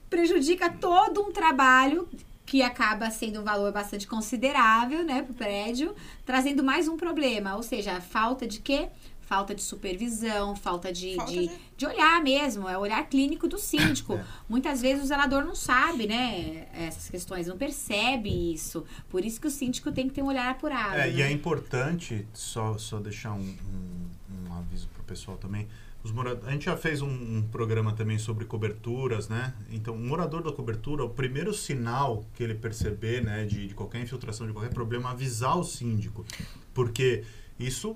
prejudica 0.10 0.70
todo 0.70 1.22
um 1.22 1.32
trabalho 1.32 2.08
que 2.52 2.62
acaba 2.62 3.10
sendo 3.10 3.40
um 3.40 3.46
valor 3.46 3.72
bastante 3.72 4.06
considerável, 4.06 5.06
né, 5.06 5.22
pro 5.22 5.34
prédio, 5.34 5.96
trazendo 6.26 6.62
mais 6.62 6.86
um 6.86 6.98
problema, 6.98 7.56
ou 7.56 7.64
seja, 7.64 7.94
a 7.94 8.02
falta 8.02 8.46
de 8.46 8.60
quê? 8.60 8.90
Falta 9.22 9.56
de 9.56 9.62
supervisão, 9.62 10.54
falta 10.54 10.92
de, 10.92 11.16
Falta 11.16 11.32
de, 11.32 11.48
de- 11.48 11.52
de 11.78 11.86
olhar 11.86 12.22
mesmo, 12.22 12.68
é 12.68 12.78
o 12.78 12.82
olhar 12.82 13.02
clínico 13.08 13.48
do 13.48 13.58
síndico. 13.58 14.16
É. 14.20 14.26
Muitas 14.50 14.82
vezes 14.82 15.06
o 15.06 15.08
zelador 15.08 15.46
não 15.46 15.56
sabe, 15.56 16.06
né, 16.08 16.68
essas 16.74 17.10
questões, 17.10 17.48
não 17.48 17.58
percebe 17.58 18.30
isso. 18.54 18.84
Por 19.10 19.24
isso 19.24 19.40
que 19.40 19.48
o 19.48 19.50
síndico 19.50 19.90
tem 19.90 20.10
que 20.10 20.16
ter 20.16 20.22
um 20.22 20.28
olhar 20.28 20.52
apurado. 20.52 20.96
É, 20.98 21.10
e 21.10 21.14
né? 21.14 21.22
é 21.22 21.32
importante, 21.32 22.28
só, 22.34 22.78
só 22.78 23.00
deixar 23.00 23.32
um, 23.32 23.40
um, 23.40 24.50
um 24.50 24.54
aviso 24.56 24.90
pro 24.90 25.04
pessoal 25.04 25.38
também. 25.38 25.70
Os 26.04 26.12
mora- 26.12 26.40
A 26.46 26.52
gente 26.52 26.66
já 26.66 26.76
fez 26.76 27.02
um, 27.02 27.08
um 27.10 27.44
programa 27.52 27.94
também 27.94 28.18
sobre 28.18 28.46
coberturas, 28.46 29.30
né? 29.30 29.54
Então, 29.70 29.94
o 29.96 30.00
morador 30.00 30.42
da 30.42 30.52
cobertura, 30.52 31.04
o 31.04 31.10
primeiro 31.10 31.54
sinal 31.54 32.26
que 32.34 32.42
ele 32.44 32.56
perceber, 32.56 33.24
né, 33.24 33.46
de, 33.46 33.68
de 33.68 33.74
qualquer 33.76 34.02
infiltração, 34.02 34.48
de 34.48 34.54
qualquer 34.54 34.74
problema, 34.74 35.12
avisar 35.12 35.58
o 35.58 35.64
síndico. 35.64 36.26
Porque 36.74 37.24
isso 37.60 37.96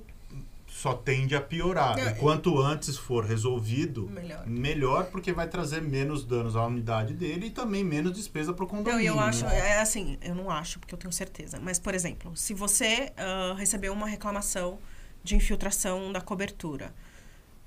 só 0.68 0.94
tende 0.94 1.36
a 1.36 1.42
piorar. 1.42 1.98
É. 1.98 2.12
E 2.12 2.16
quanto 2.16 2.60
antes 2.60 2.98
for 2.98 3.24
resolvido, 3.24 4.08
Melhor. 4.10 4.46
melhor, 4.46 5.06
porque 5.06 5.32
vai 5.32 5.48
trazer 5.48 5.82
menos 5.82 6.26
danos 6.26 6.56
à 6.56 6.66
unidade 6.66 7.14
dele 7.14 7.48
e 7.48 7.50
também 7.50 7.82
menos 7.84 8.12
despesa 8.12 8.54
para 8.54 8.66
o 8.66 8.68
Não, 8.68 8.76
condomínio. 8.84 9.08
eu 9.14 9.20
acho, 9.20 9.46
né? 9.46 9.58
é 9.58 9.80
assim, 9.80 10.18
eu 10.22 10.36
não 10.36 10.52
acho, 10.52 10.78
porque 10.80 10.94
eu 10.94 11.00
tenho 11.00 11.14
certeza. 11.14 11.60
Mas, 11.62 11.80
por 11.80 11.96
exemplo, 11.96 12.36
se 12.36 12.54
você 12.54 13.12
ah, 13.16 13.56
recebeu 13.58 13.94
uma 13.94 14.06
reclamação 14.06 14.78
de 15.24 15.36
infiltração 15.38 16.12
da 16.12 16.20
cobertura, 16.20 16.94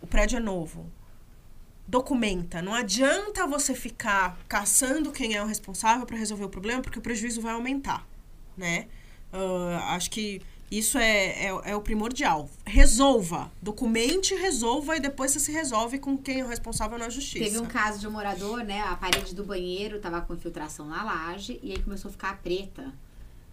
o 0.01 0.07
prédio 0.07 0.37
é 0.37 0.41
novo, 0.41 0.91
documenta. 1.87 2.61
Não 2.61 2.75
adianta 2.75 3.47
você 3.47 3.75
ficar 3.75 4.39
caçando 4.49 5.11
quem 5.11 5.35
é 5.35 5.43
o 5.43 5.47
responsável 5.47 6.05
para 6.07 6.17
resolver 6.17 6.45
o 6.45 6.49
problema, 6.49 6.83
porque 6.83 6.99
o 6.99 7.03
prejuízo 7.03 7.41
vai 7.41 7.53
aumentar, 7.53 8.07
né? 8.57 8.89
Ah, 9.33 9.95
acho 9.95 10.11
que 10.11 10.41
isso 10.71 10.99
é, 10.99 11.47
é, 11.47 11.61
é 11.65 11.77
o 11.77 11.81
primordial. 11.81 12.49
Resolva. 12.67 13.51
Documente, 13.63 14.35
resolva 14.35 14.97
e 14.97 15.01
depois 15.01 15.31
você 15.31 15.41
se 15.41 15.51
resolve 15.51 15.99
com 15.99 16.17
quem 16.17 16.41
é 16.41 16.45
o 16.45 16.49
responsável 16.49 16.99
na 16.99 17.09
justiça. 17.09 17.45
Teve 17.45 17.59
um 17.59 17.67
caso 17.67 17.99
de 17.99 18.07
um 18.07 18.11
morador, 18.11 18.63
né? 18.63 18.81
A 18.83 18.95
parede 18.97 19.35
do 19.35 19.45
banheiro 19.45 19.99
tava 19.99 20.21
com 20.21 20.35
infiltração 20.35 20.87
na 20.87 21.03
laje 21.03 21.59
e 21.63 21.73
aí 21.73 21.83
começou 21.83 22.11
a 22.11 22.13
ficar 22.13 22.39
preta. 22.43 22.93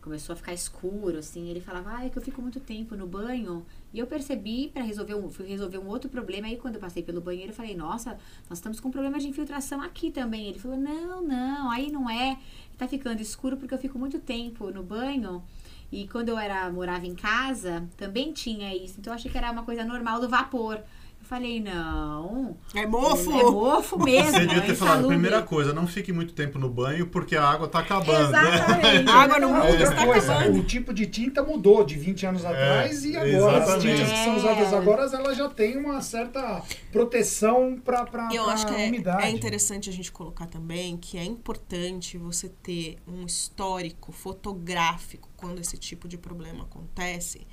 Começou 0.05 0.33
a 0.33 0.35
ficar 0.35 0.53
escuro, 0.53 1.17
assim. 1.17 1.50
Ele 1.50 1.59
falava, 1.59 1.95
ah, 1.97 2.05
é 2.05 2.09
que 2.09 2.17
eu 2.17 2.21
fico 2.21 2.39
muito 2.39 2.59
tempo 2.59 2.95
no 2.95 3.07
banho. 3.07 3.65
E 3.91 3.97
eu 3.97 4.05
percebi 4.05 4.69
para 4.71 4.83
resolver 4.83 5.15
um, 5.15 5.31
fui 5.31 5.47
resolver 5.47 5.79
um 5.79 5.88
outro 5.88 6.12
problema. 6.12 6.45
Aí 6.45 6.57
quando 6.57 6.75
eu 6.75 6.79
passei 6.79 7.01
pelo 7.01 7.19
banheiro, 7.19 7.50
eu 7.50 7.55
falei, 7.55 7.75
nossa, 7.75 8.12
nós 8.47 8.59
estamos 8.59 8.79
com 8.79 8.91
problema 8.91 9.17
de 9.17 9.27
infiltração 9.27 9.81
aqui 9.81 10.12
também. 10.12 10.47
Ele 10.47 10.59
falou, 10.59 10.77
não, 10.77 11.24
não, 11.24 11.71
aí 11.71 11.91
não 11.91 12.07
é. 12.07 12.38
Tá 12.77 12.88
ficando 12.88 13.19
escuro 13.19 13.57
porque 13.57 13.74
eu 13.74 13.79
fico 13.79 13.97
muito 13.97 14.19
tempo 14.19 14.69
no 14.69 14.83
banho. 14.83 15.43
E 15.91 16.07
quando 16.07 16.29
eu 16.29 16.38
era 16.38 16.71
morava 16.71 17.07
em 17.07 17.15
casa, 17.15 17.89
também 17.97 18.31
tinha 18.31 18.75
isso. 18.75 19.00
Então 19.00 19.12
eu 19.12 19.15
achei 19.15 19.31
que 19.31 19.38
era 19.39 19.51
uma 19.51 19.63
coisa 19.63 19.83
normal 19.83 20.21
do 20.21 20.29
vapor. 20.29 20.83
Eu 21.25 21.29
falei, 21.29 21.60
não. 21.60 22.55
É 22.75 22.86
mofo! 22.86 23.32
É 23.32 23.44
mofo 23.44 23.98
mesmo. 23.98 24.32
Você 24.32 24.41
devia 24.41 24.58
é 24.58 24.62
ter 24.67 24.75
falado, 24.75 25.08
primeira 25.08 25.41
coisa, 25.41 25.74
não 25.74 25.88
fique 25.88 26.13
muito 26.13 26.36
tempo 26.36 26.60
no 26.60 26.70
banho 26.70 27.08
porque 27.08 27.36
a 27.36 27.44
água 27.44 27.67
tá 27.67 27.79
acabando. 27.79 28.29
né? 28.32 28.53
Exatamente. 28.53 29.10
A 29.10 29.15
água 29.15 29.39
no 29.39 29.50
mundo 29.50 29.65
Outra 29.65 29.84
está 29.84 30.05
coisa, 30.05 30.36
acabando. 30.36 30.60
o 30.60 30.63
tipo 30.63 30.94
de 30.94 31.08
tinta 31.08 31.41
mudou 31.41 31.84
de 31.84 31.96
20 31.96 32.27
anos 32.27 32.46
atrás 32.46 33.03
e 33.03 33.17
agora 33.17 33.58
as 33.58 33.63
exatamente. 33.63 33.96
tintas 33.96 34.12
que 34.12 34.24
são 34.24 34.38
usadas 34.38 34.74
agora, 34.74 35.10
elas 35.12 35.36
já 35.36 35.50
têm 35.50 35.77
uma 35.77 36.00
certa 36.00 36.62
proteção 36.91 37.82
para 37.84 38.03
a 38.03 38.29
Eu 38.32 38.48
acho 38.48 38.67
que 38.67 38.75
é, 38.75 38.91
é 39.24 39.29
interessante 39.32 39.89
a 39.89 39.94
gente 39.94 40.12
colocar 40.12 40.46
também 40.46 40.96
que 40.96 41.17
é 41.17 41.24
importante 41.24 42.20
você 42.20 42.50
ter 42.50 42.98
um 43.08 43.25
histórico 43.25 44.12
fotográfico 44.12 45.27
quando 45.36 45.60
esse 45.60 45.77
tipo 45.77 46.08
de 46.08 46.20
problema 46.20 46.65
acontece, 46.65 47.48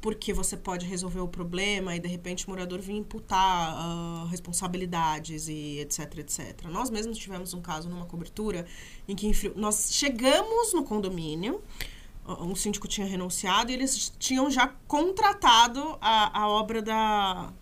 porque 0.00 0.32
você 0.32 0.56
pode 0.56 0.86
resolver 0.86 1.18
o 1.20 1.26
problema 1.28 1.96
e 1.96 1.98
de 2.00 2.06
repente 2.08 2.46
o 2.46 2.50
morador 2.50 2.80
vir 2.80 2.94
imputar 2.94 3.74
ah, 3.76 4.26
responsabilidades 4.30 5.48
e 5.48 5.80
etc, 5.80 6.18
etc. 6.18 6.62
Nós 6.70 6.88
mesmos 6.90 7.18
tivemos 7.18 7.52
um 7.52 7.60
caso 7.60 7.88
numa 7.88 8.06
cobertura 8.06 8.64
em 9.08 9.16
que 9.16 9.30
nós 9.56 9.88
chegamos 9.92 10.72
no 10.72 10.84
condomínio, 10.84 11.60
um 12.40 12.54
síndico 12.54 12.86
tinha 12.86 13.06
renunciado 13.06 13.70
e 13.70 13.74
eles 13.74 14.12
tinham 14.18 14.50
já 14.50 14.68
contratado 14.86 15.96
a, 16.00 16.42
a 16.42 16.48
obra 16.48 16.80
da, 16.82 17.52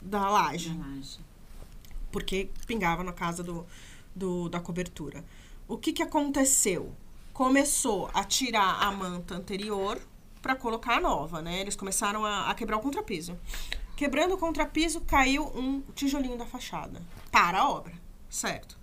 da 0.00 0.28
laje 0.30 0.68
Relaxa. 0.70 1.18
porque 2.12 2.48
pingava 2.66 3.02
na 3.04 3.12
casa 3.12 3.42
do, 3.42 3.66
do- 4.14 4.48
da 4.48 4.60
cobertura. 4.60 5.24
O 5.66 5.76
que, 5.76 5.92
que 5.92 6.02
aconteceu? 6.02 6.92
Começou 7.32 8.08
a 8.14 8.24
tirar 8.24 8.80
a 8.82 8.90
manta 8.90 9.34
anterior 9.34 10.00
para 10.40 10.54
colocar 10.54 10.96
a 10.96 11.00
nova, 11.00 11.42
né? 11.42 11.60
Eles 11.60 11.76
começaram 11.76 12.24
a, 12.24 12.50
a 12.50 12.54
quebrar 12.54 12.76
o 12.76 12.80
contrapiso. 12.80 13.38
Quebrando 13.96 14.34
o 14.34 14.38
contrapiso, 14.38 15.00
caiu 15.00 15.44
um 15.56 15.82
tijolinho 15.94 16.38
da 16.38 16.46
fachada. 16.46 17.02
Para 17.32 17.60
a 17.60 17.68
obra, 17.68 17.92
certo? 18.30 18.78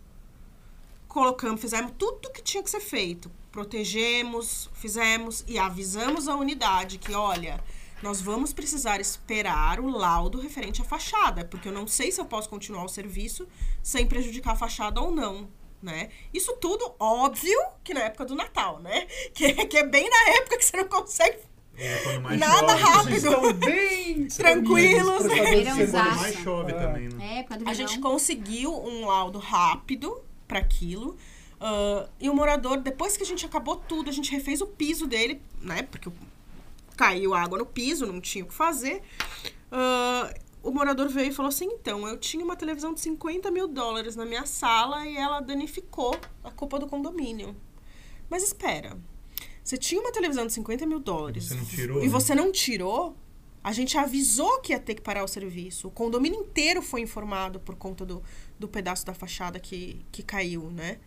Colocamos, 1.07 1.61
fizemos 1.61 1.93
tudo 1.97 2.29
que 2.31 2.41
tinha 2.41 2.61
que 2.61 2.69
ser 2.69 2.81
feito. 2.81 3.31
Protegemos, 3.51 4.69
fizemos 4.73 5.45
e 5.47 5.57
avisamos 5.57 6.27
a 6.27 6.35
unidade 6.35 6.97
que, 6.97 7.13
olha, 7.13 7.63
nós 8.03 8.21
vamos 8.21 8.51
precisar 8.51 8.99
esperar 8.99 9.79
o 9.79 9.87
laudo 9.87 10.39
referente 10.39 10.81
à 10.81 10.85
fachada, 10.85 11.45
porque 11.45 11.69
eu 11.69 11.73
não 11.73 11.87
sei 11.87 12.11
se 12.11 12.19
eu 12.19 12.25
posso 12.25 12.49
continuar 12.49 12.83
o 12.83 12.89
serviço 12.89 13.47
sem 13.81 14.05
prejudicar 14.05 14.51
a 14.51 14.57
fachada 14.57 14.99
ou 14.99 15.11
não, 15.11 15.47
né? 15.85 16.09
Isso 16.33 16.51
tudo, 16.57 16.93
óbvio, 16.99 17.57
que 17.83 17.93
na 17.93 18.01
época 18.01 18.25
do 18.25 18.35
Natal, 18.35 18.79
né? 18.79 19.07
Que, 19.33 19.53
que 19.67 19.77
é 19.77 19.85
bem 19.85 20.09
na 20.09 20.29
época 20.37 20.57
que 20.57 20.65
você 20.65 20.75
não 20.77 20.85
consegue 20.89 21.37
É, 21.77 21.97
quando 22.03 22.21
mais 22.23 22.39
Nada 22.39 22.77
chove, 22.77 22.83
rápido. 22.83 23.09
Vocês 23.09 23.23
estão 23.23 23.53
bem 23.53 24.27
Tranquilos. 24.35 25.21
serviço. 25.23 25.91
Quando 25.91 26.15
mais 26.15 26.35
chove 26.39 26.71
É. 26.71 26.75
também, 26.75 27.09
né? 27.09 27.39
É, 27.39 27.43
quando 27.43 27.61
A 27.61 27.71
verão- 27.71 27.73
gente 27.75 27.99
conseguiu 27.99 28.73
um 28.73 29.05
laudo 29.05 29.39
rápido 29.39 30.21
para 30.47 30.59
aquilo. 30.59 31.15
ah, 31.61 32.07
e 32.19 32.29
o 32.29 32.33
morador, 32.33 32.77
depois 32.77 33.15
que 33.17 33.23
a 33.23 33.25
gente 33.25 33.45
acabou 33.45 33.75
tudo, 33.77 34.09
a 34.09 34.13
gente 34.13 34.31
refez 34.31 34.59
o 34.61 34.67
piso 34.67 35.05
dele, 35.07 35.41
né? 35.61 35.83
Porque 35.83 36.09
caiu 36.97 37.33
água 37.33 37.57
no 37.57 37.65
piso, 37.65 38.05
não 38.05 38.21
tinha 38.21 38.43
o 38.43 38.47
que 38.47 38.53
fazer. 38.53 39.01
Ah, 39.71 40.33
o 40.65 40.71
morador 40.71 41.07
veio 41.09 41.29
e 41.29 41.33
falou 41.33 41.49
assim: 41.49 41.65
então, 41.65 42.07
eu 42.07 42.17
tinha 42.17 42.43
uma 42.43 42.55
televisão 42.55 42.93
de 42.93 42.99
50 43.01 43.51
mil 43.51 43.67
dólares 43.67 44.15
na 44.15 44.25
minha 44.25 44.45
sala 44.45 45.05
e 45.05 45.15
ela 45.15 45.39
danificou 45.39 46.15
a 46.43 46.51
culpa 46.51 46.79
do 46.79 46.87
condomínio. 46.87 47.55
Mas 48.29 48.43
espera. 48.43 48.97
Você 49.63 49.77
tinha 49.77 50.01
uma 50.01 50.11
televisão 50.11 50.45
de 50.45 50.53
50 50.53 50.85
mil 50.85 50.99
dólares. 50.99 51.45
Você 51.45 51.55
não 51.55 51.65
tirou, 51.65 51.99
E 51.99 52.03
né? 52.03 52.09
você 52.09 52.35
não 52.35 52.51
tirou? 52.51 53.15
A 53.63 53.71
gente 53.71 53.97
avisou 53.97 54.59
que 54.61 54.73
ia 54.73 54.79
ter 54.79 54.93
que 54.93 55.01
parar 55.01 55.23
o 55.23 55.27
serviço. 55.27 55.87
O 55.87 55.91
condomínio 55.91 56.39
inteiro 56.39 56.83
foi 56.83 57.01
informado 57.01 57.59
por 57.59 57.75
conta 57.75 58.05
do, 58.05 58.21
do 58.59 58.67
pedaço 58.67 59.03
da 59.05 59.13
fachada 59.13 59.59
que, 59.59 60.05
que 60.11 60.21
caiu, 60.21 60.69
né? 60.69 60.99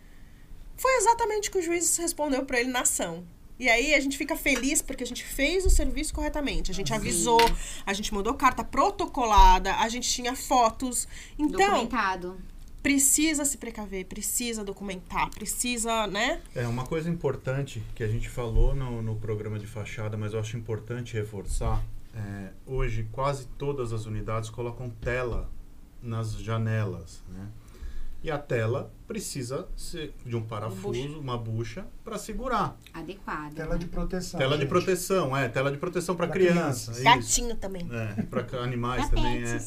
Foi 0.75 0.93
exatamente 0.95 1.47
o 1.47 1.51
que 1.53 1.59
o 1.59 1.61
juiz 1.61 1.95
respondeu 1.97 2.45
para 2.45 2.59
ele 2.59 2.69
na 2.69 2.81
ação. 2.81 3.25
E 3.59 3.67
aí 3.67 3.93
a 3.93 3.99
gente 3.99 4.17
fica 4.17 4.37
feliz 4.37 4.81
porque 4.81 5.03
a 5.03 5.07
gente 5.07 5.23
fez 5.25 5.65
o 5.65 5.69
serviço 5.69 6.13
corretamente. 6.13 6.71
A 6.71 6.73
gente 6.73 6.93
avisou, 6.93 7.41
a 7.85 7.93
gente 7.93 8.13
mandou 8.13 8.33
carta 8.33 8.63
protocolada, 8.63 9.75
a 9.75 9.89
gente 9.89 10.09
tinha 10.09 10.33
fotos. 10.33 11.07
Então, 11.37 11.59
Documentado. 11.59 12.37
precisa 12.81 13.43
se 13.43 13.57
precaver, 13.57 14.05
precisa 14.05 14.63
documentar, 14.63 15.29
precisa, 15.31 16.07
né? 16.07 16.41
É, 16.55 16.65
uma 16.67 16.85
coisa 16.85 17.09
importante 17.09 17.83
que 17.93 18.01
a 18.01 18.07
gente 18.07 18.29
falou 18.29 18.73
no, 18.73 19.01
no 19.01 19.17
programa 19.17 19.59
de 19.59 19.67
fachada, 19.67 20.15
mas 20.15 20.33
eu 20.33 20.39
acho 20.39 20.55
importante 20.55 21.15
reforçar, 21.15 21.83
é, 22.15 22.51
hoje 22.65 23.07
quase 23.11 23.45
todas 23.57 23.91
as 23.91 24.05
unidades 24.05 24.49
colocam 24.49 24.89
tela 24.89 25.49
nas 26.01 26.33
janelas, 26.39 27.21
né? 27.27 27.49
E 28.21 28.29
a 28.29 28.37
tela 28.37 28.91
precisa 29.07 29.67
ser 29.77 30.13
de 30.25 30.35
um 30.35 30.41
parafuso, 30.41 31.19
uma 31.19 31.37
bucha, 31.37 31.87
para 32.03 32.17
segurar. 32.17 32.77
Adequada. 32.93 33.55
Tela 33.55 33.77
de 33.77 33.85
proteção. 33.85 34.37
Tela 34.37 34.55
de 34.55 34.61
gente. 34.63 34.69
proteção, 34.69 35.37
é, 35.37 35.47
tela 35.47 35.71
de 35.71 35.77
proteção 35.77 36.15
para 36.15 36.27
criança. 36.27 37.01
Gatinho 37.01 37.55
também. 37.55 37.87
É, 37.89 38.23
para 38.23 38.61
animais 38.61 39.07
Pra 39.07 39.15
também 39.15 39.43
é. 39.43 39.59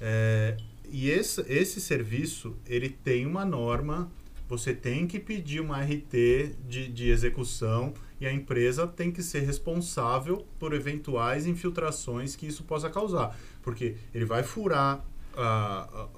É, 0.00 0.56
e 0.90 1.08
esse, 1.08 1.40
esse 1.48 1.80
serviço, 1.80 2.56
ele 2.66 2.88
tem 2.88 3.24
uma 3.24 3.44
norma, 3.44 4.10
você 4.48 4.74
tem 4.74 5.06
que 5.06 5.20
pedir 5.20 5.60
uma 5.60 5.80
RT 5.80 6.56
de, 6.68 6.88
de 6.88 7.08
execução 7.08 7.94
e 8.20 8.26
a 8.26 8.32
empresa 8.32 8.86
tem 8.86 9.10
que 9.10 9.22
ser 9.22 9.40
responsável 9.40 10.46
por 10.58 10.74
eventuais 10.74 11.46
infiltrações 11.46 12.36
que 12.36 12.46
isso 12.46 12.62
possa 12.64 12.90
causar. 12.90 13.36
Porque 13.62 13.96
ele 14.12 14.24
vai 14.24 14.42
furar 14.42 15.04
a- 15.36 15.88
a- 15.92 16.08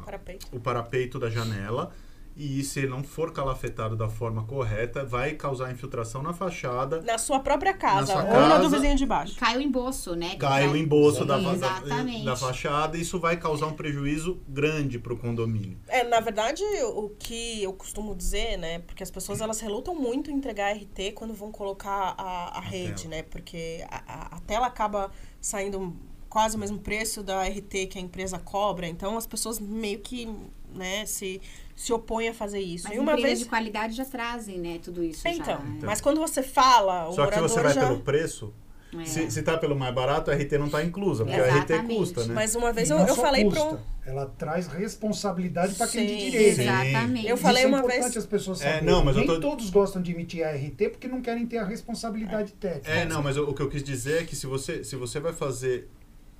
a- 0.00 0.02
Parapeito. 0.04 0.46
o 0.52 0.60
parapeito 0.60 1.18
da 1.18 1.30
janela 1.30 1.90
e 2.36 2.64
se 2.64 2.80
ele 2.80 2.88
não 2.88 3.04
for 3.04 3.32
calafetado 3.32 3.94
da 3.94 4.08
forma 4.08 4.42
correta, 4.42 5.04
vai 5.04 5.34
causar 5.34 5.70
infiltração 5.70 6.20
na 6.20 6.32
fachada, 6.32 7.00
Na 7.02 7.16
sua 7.16 7.38
própria 7.38 7.72
casa, 7.72 8.06
sua 8.12 8.24
ou 8.24 8.48
na 8.48 8.58
do 8.58 8.68
vizinho 8.68 8.96
de 8.96 9.06
baixo. 9.06 9.36
cai 9.38 9.56
o 9.56 9.60
emboço, 9.60 10.16
né? 10.16 10.30
Que 10.30 10.38
cai 10.38 10.66
o 10.66 10.76
emboço 10.76 11.24
da, 11.24 11.38
da, 11.38 11.52
Exatamente. 11.52 12.24
da 12.24 12.34
fachada 12.34 12.96
e 12.98 13.02
isso 13.02 13.20
vai 13.20 13.36
causar 13.36 13.66
um 13.68 13.74
prejuízo 13.74 14.40
grande 14.48 14.98
para 14.98 15.12
o 15.12 15.16
condomínio. 15.16 15.78
É, 15.86 16.02
na 16.02 16.18
verdade, 16.18 16.60
o 16.96 17.08
que 17.10 17.62
eu 17.62 17.72
costumo 17.72 18.16
dizer, 18.16 18.56
né? 18.56 18.80
Porque 18.80 19.04
as 19.04 19.12
pessoas 19.12 19.40
elas 19.40 19.60
relutam 19.60 19.94
muito 19.94 20.28
em 20.28 20.34
entregar 20.34 20.72
RT 20.74 21.12
quando 21.14 21.34
vão 21.34 21.52
colocar 21.52 22.16
a, 22.18 22.58
a 22.58 22.60
rede, 22.60 23.04
tela. 23.04 23.14
né? 23.14 23.22
Porque 23.22 23.86
a, 23.88 23.96
a- 24.12 24.36
a 24.36 24.40
tela 24.40 24.66
acaba 24.66 25.12
saindo 25.40 25.94
quase 26.34 26.56
o 26.56 26.58
mesmo 26.58 26.80
preço 26.80 27.22
da 27.22 27.44
RT 27.44 27.86
que 27.86 27.96
a 27.96 28.00
empresa 28.00 28.40
cobra. 28.40 28.88
Então 28.88 29.16
as 29.16 29.24
pessoas 29.24 29.60
meio 29.60 30.00
que, 30.00 30.28
né, 30.74 31.06
se, 31.06 31.40
se 31.76 31.92
opõem 31.92 32.28
a 32.28 32.34
fazer 32.34 32.58
isso. 32.58 32.88
Mas 32.88 32.96
e 32.96 32.98
uma 32.98 33.12
empresas 33.12 33.30
vez. 33.30 33.38
de 33.38 33.44
qualidade 33.46 33.94
já 33.94 34.04
trazem, 34.04 34.58
né? 34.58 34.80
Tudo 34.82 35.04
isso 35.04 35.26
É, 35.28 35.30
então, 35.34 35.58
já. 35.58 35.58
né? 35.60 35.78
mas 35.82 36.00
quando 36.00 36.18
você 36.20 36.42
fala, 36.42 37.08
o 37.08 37.12
Só 37.12 37.26
que 37.28 37.38
você 37.38 37.62
vai 37.62 37.72
já. 37.72 37.86
pelo 37.86 38.00
preço, 38.00 38.52
É. 38.98 39.04
se, 39.04 39.30
se 39.30 39.42
tá 39.42 39.56
pelo 39.56 39.76
mais 39.76 39.94
barato, 39.94 40.28
a 40.32 40.34
RT 40.34 40.58
não 40.58 40.68
tá 40.68 40.82
inclusa, 40.82 41.24
porque 41.24 41.38
a 41.40 41.44
RT 41.46 41.70
Exatamente. 41.72 41.96
custa, 41.98 42.26
né? 42.26 42.34
Mas 42.34 42.56
uma 42.56 42.72
vez 42.72 42.90
eu, 42.90 42.98
eu 42.98 43.14
falei 43.14 43.44
para 43.48 43.60
custa, 43.60 43.74
um. 43.76 43.94
Ela 44.10 44.26
traz 44.36 44.66
responsabilidade 44.66 45.74
para 45.76 45.86
quem 45.86 46.04
de 46.06 46.16
direito. 46.30 46.60
Exatamente. 46.60 47.26
Eu 47.28 47.36
falei 47.36 47.62
Isso 47.62 47.66
é 47.66 47.68
uma 47.68 47.78
importante 47.78 48.02
vez- 48.02 48.16
as 48.16 48.26
pessoas 48.26 48.60
É, 48.60 48.64
saberem. 48.64 48.86
não, 48.92 49.04
mas 49.04 49.16
eu 49.16 49.24
Nem 49.24 49.34
tô- 49.34 49.40
todos 49.40 49.70
gostam 49.70 50.02
de 50.02 50.10
emitir 50.12 50.44
a 50.44 50.50
RT 50.50 50.88
porque 50.90 51.06
não 51.08 51.20
querem 51.22 51.46
ter 51.46 51.58
a 51.58 51.64
responsabilidade 51.64 52.52
técnica. 52.54 52.90
É, 52.90 53.04
não, 53.04 53.22
mas 53.22 53.36
o, 53.36 53.44
o 53.50 53.54
que 53.54 53.62
eu 53.62 53.68
quis 53.68 53.82
dizer 53.84 54.22
é 54.22 54.24
que 54.26 54.34
se 54.36 54.46
você, 54.46 54.82
se 54.84 54.96
você 54.96 55.18
vai 55.20 55.32
fazer 55.32 55.88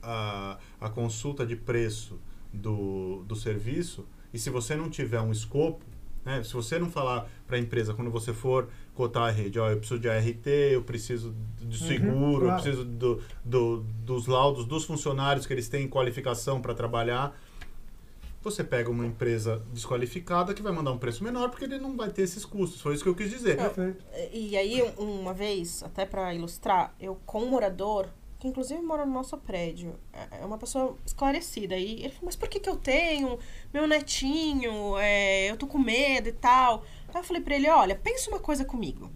a, 0.04 0.58
a 0.80 0.88
consulta 0.90 1.44
de 1.46 1.56
preço 1.56 2.18
do, 2.52 3.24
do 3.26 3.34
serviço 3.34 4.06
e 4.32 4.38
se 4.38 4.50
você 4.50 4.76
não 4.76 4.88
tiver 4.90 5.20
um 5.20 5.32
escopo, 5.32 5.84
né, 6.24 6.42
se 6.42 6.52
você 6.52 6.78
não 6.78 6.90
falar 6.90 7.28
para 7.46 7.56
a 7.56 7.60
empresa 7.60 7.92
quando 7.94 8.10
você 8.10 8.32
for 8.32 8.68
cotar 8.94 9.24
a 9.24 9.30
rede, 9.30 9.58
ó, 9.58 9.68
eu 9.70 9.78
preciso 9.78 10.00
de 10.00 10.08
ART, 10.08 10.46
eu 10.46 10.82
preciso 10.82 11.34
de 11.60 11.64
Uhum, 11.66 11.72
seguro, 11.86 12.34
eu 12.46 12.48
claro. 12.48 12.62
preciso 12.62 12.84
do, 12.84 13.22
do, 13.44 13.80
dos 14.04 14.26
laudos 14.26 14.64
dos 14.66 14.84
funcionários 14.84 15.46
que 15.46 15.52
eles 15.52 15.68
têm 15.68 15.88
qualificação 15.88 16.60
para 16.60 16.74
trabalhar. 16.74 17.36
Você 18.42 18.62
pega 18.62 18.90
uma 18.90 19.06
empresa 19.06 19.62
desqualificada 19.72 20.52
que 20.52 20.60
vai 20.62 20.70
mandar 20.72 20.92
um 20.92 20.98
preço 20.98 21.24
menor 21.24 21.48
porque 21.48 21.64
ele 21.64 21.78
não 21.78 21.96
vai 21.96 22.10
ter 22.10 22.22
esses 22.22 22.44
custos. 22.44 22.80
Foi 22.80 22.94
isso 22.94 23.02
que 23.02 23.08
eu 23.08 23.14
quis 23.14 23.30
dizer. 23.30 23.56
Perfeito. 23.56 24.04
E 24.32 24.54
aí, 24.56 24.82
um- 24.98 25.20
uma 25.22 25.32
vez, 25.32 25.82
até 25.82 26.04
pra 26.04 26.34
ilustrar, 26.34 26.94
eu 27.00 27.16
com 27.24 27.42
um 27.42 27.48
morador, 27.48 28.06
que 28.44 28.48
inclusive 28.48 28.82
mora 28.82 29.06
no 29.06 29.12
nosso 29.12 29.38
prédio, 29.38 29.98
é 30.12 30.42
é 30.42 30.44
uma 30.44 30.58
pessoa 30.58 30.98
esclarecida. 31.06 31.78
E 31.78 32.00
ele 32.00 32.10
falou, 32.10 32.26
mas 32.26 32.36
por 32.36 32.46
que 32.46 32.60
que 32.60 32.68
eu 32.68 32.76
tenho? 32.76 33.38
Meu 33.72 33.86
netinho, 33.86 34.98
é, 34.98 35.50
eu 35.50 35.56
tô 35.56 35.66
com 35.66 35.78
medo 35.78 36.28
e 36.28 36.32
tal. 36.32 36.84
Aí 37.08 37.20
eu 37.20 37.24
falei 37.24 37.40
pra 37.40 37.54
ele, 37.54 37.68
olha, 37.70 37.96
pensa 37.96 38.28
uma 38.28 38.38
coisa 38.38 38.62
comigo. 38.62 39.10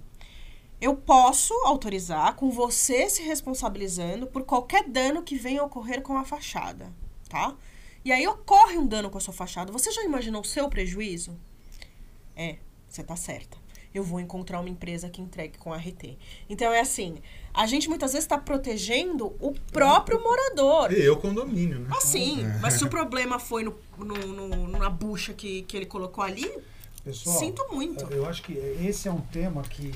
Eu 0.80 0.96
posso 0.96 1.52
autorizar 1.66 2.36
com 2.36 2.50
você 2.50 3.10
se 3.10 3.22
responsabilizando 3.22 4.26
por 4.26 4.44
qualquer 4.44 4.88
dano 4.88 5.22
que 5.22 5.36
venha 5.36 5.60
a 5.60 5.64
ocorrer 5.64 6.00
com 6.00 6.16
a 6.16 6.24
fachada, 6.24 6.90
tá? 7.28 7.54
E 8.02 8.10
aí 8.10 8.26
ocorre 8.26 8.78
um 8.78 8.86
dano 8.86 9.10
com 9.10 9.18
a 9.18 9.20
sua 9.20 9.34
fachada. 9.34 9.70
Você 9.72 9.92
já 9.92 10.02
imaginou 10.04 10.40
o 10.40 10.44
seu 10.44 10.70
prejuízo? 10.70 11.38
É, 12.34 12.56
você 12.88 13.02
tá 13.02 13.16
certa. 13.16 13.58
Eu 13.94 14.04
vou 14.04 14.20
encontrar 14.20 14.60
uma 14.60 14.68
empresa 14.68 15.08
que 15.08 15.20
entregue 15.20 15.56
com 15.58 15.72
RT. 15.72 16.16
Então 16.48 16.72
é 16.72 16.80
assim, 16.80 17.18
a 17.54 17.66
gente 17.66 17.88
muitas 17.88 18.12
vezes 18.12 18.24
está 18.24 18.36
protegendo 18.38 19.34
o 19.40 19.52
próprio 19.72 20.22
morador. 20.22 20.92
E 20.92 21.02
eu 21.02 21.16
condomínio, 21.16 21.78
né? 21.80 21.88
Assim, 21.96 22.44
mas 22.60 22.74
se 22.74 22.84
o 22.84 22.88
problema 22.90 23.38
foi 23.38 23.64
no, 23.64 23.74
no- 23.98 24.48
no- 24.66 24.68
na 24.78 24.90
bucha 24.90 25.32
que, 25.32 25.62
que 25.62 25.76
ele 25.76 25.86
colocou 25.86 26.22
ali, 26.22 26.50
Pessoal, 27.04 27.38
sinto 27.38 27.66
muito. 27.72 28.04
Eu 28.12 28.26
acho 28.26 28.42
que 28.42 28.52
esse 28.52 29.08
é 29.08 29.12
um 29.12 29.20
tema 29.20 29.62
que. 29.62 29.92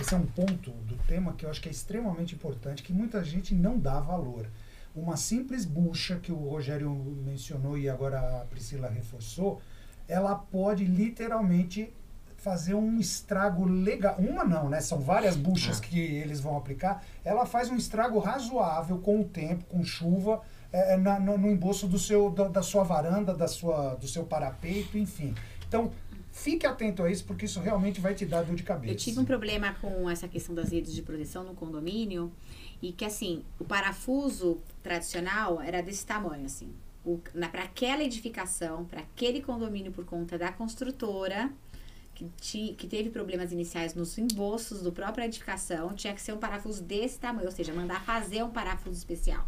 Esse 0.00 0.12
é 0.12 0.16
um 0.16 0.26
ponto 0.26 0.70
do 0.70 0.94
tema 1.08 1.32
que 1.32 1.46
eu 1.46 1.50
acho 1.50 1.60
que 1.60 1.68
é 1.68 1.72
extremamente 1.72 2.34
importante, 2.34 2.82
que 2.82 2.92
muita 2.92 3.24
gente 3.24 3.54
não 3.54 3.78
dá 3.78 3.98
valor. 3.98 4.46
Uma 4.94 5.16
simples 5.16 5.64
bucha 5.64 6.16
que 6.16 6.30
o 6.30 6.36
Rogério 6.36 6.90
mencionou 7.24 7.76
e 7.78 7.88
agora 7.88 8.18
a 8.42 8.44
Priscila 8.44 8.88
reforçou, 8.90 9.60
ela 10.06 10.34
pode 10.34 10.84
literalmente 10.84 11.92
fazer 12.46 12.74
um 12.74 13.00
estrago 13.00 13.64
legal. 13.64 14.14
Uma 14.20 14.44
não, 14.44 14.68
né? 14.68 14.80
São 14.80 15.00
várias 15.00 15.34
buchas 15.34 15.80
É. 15.80 15.82
que 15.84 15.98
eles 15.98 16.38
vão 16.38 16.56
aplicar. 16.56 17.04
Ela 17.24 17.44
faz 17.44 17.68
um 17.68 17.74
estrago 17.76 18.20
razoável 18.20 18.98
com 18.98 19.20
o 19.20 19.24
tempo, 19.24 19.64
com 19.64 19.82
chuva, 19.82 20.40
é, 20.72 20.96
na- 20.96 21.18
no, 21.18 21.36
no 21.36 21.50
embolso 21.50 21.88
do 21.88 21.98
seu, 21.98 22.30
da, 22.30 22.46
da 22.46 22.62
sua 22.62 22.84
varanda, 22.84 23.34
da 23.34 23.48
sua, 23.48 23.96
do 23.96 24.06
seu 24.06 24.22
parapeito, 24.22 24.96
enfim. 24.96 25.34
Então, 25.66 25.90
fique 26.30 26.64
atento 26.64 27.02
a 27.02 27.10
isso, 27.10 27.24
porque 27.24 27.46
isso 27.46 27.58
realmente 27.58 28.00
vai 28.00 28.14
te 28.14 28.24
dar 28.24 28.44
dor 28.44 28.54
de 28.54 28.62
cabeça. 28.62 28.92
Eu 28.92 28.96
tive 28.96 29.18
um 29.18 29.24
problema 29.24 29.74
com 29.80 30.08
essa 30.08 30.28
questão 30.28 30.54
das 30.54 30.70
redes 30.70 30.94
de 30.94 31.02
proteção 31.02 31.42
no 31.42 31.52
condomínio 31.52 32.30
e 32.80 32.92
que 32.92 33.04
assim, 33.04 33.42
o 33.58 33.64
parafuso 33.64 34.58
tradicional 34.84 35.60
era 35.60 35.82
desse 35.82 36.06
tamanho 36.06 36.46
assim. 36.46 36.72
Para 37.52 37.62
aquela 37.62 38.02
edificação, 38.02 38.84
para 38.84 39.00
aquele 39.00 39.40
condomínio 39.40 39.92
por 39.92 40.04
conta 40.04 40.36
da 40.36 40.50
construtora 40.50 41.50
que, 42.16 42.24
ti, 42.40 42.74
que 42.76 42.86
teve 42.86 43.10
problemas 43.10 43.52
iniciais 43.52 43.94
nos 43.94 44.16
embolsos 44.16 44.80
do 44.80 44.90
própria 44.90 45.26
edificação, 45.26 45.92
tinha 45.94 46.14
que 46.14 46.22
ser 46.22 46.32
um 46.32 46.38
parafuso 46.38 46.82
desse 46.82 47.18
tamanho, 47.18 47.46
ou 47.46 47.52
seja, 47.52 47.74
mandar 47.74 48.02
fazer 48.02 48.42
um 48.42 48.48
parafuso 48.50 48.96
especial. 48.96 49.46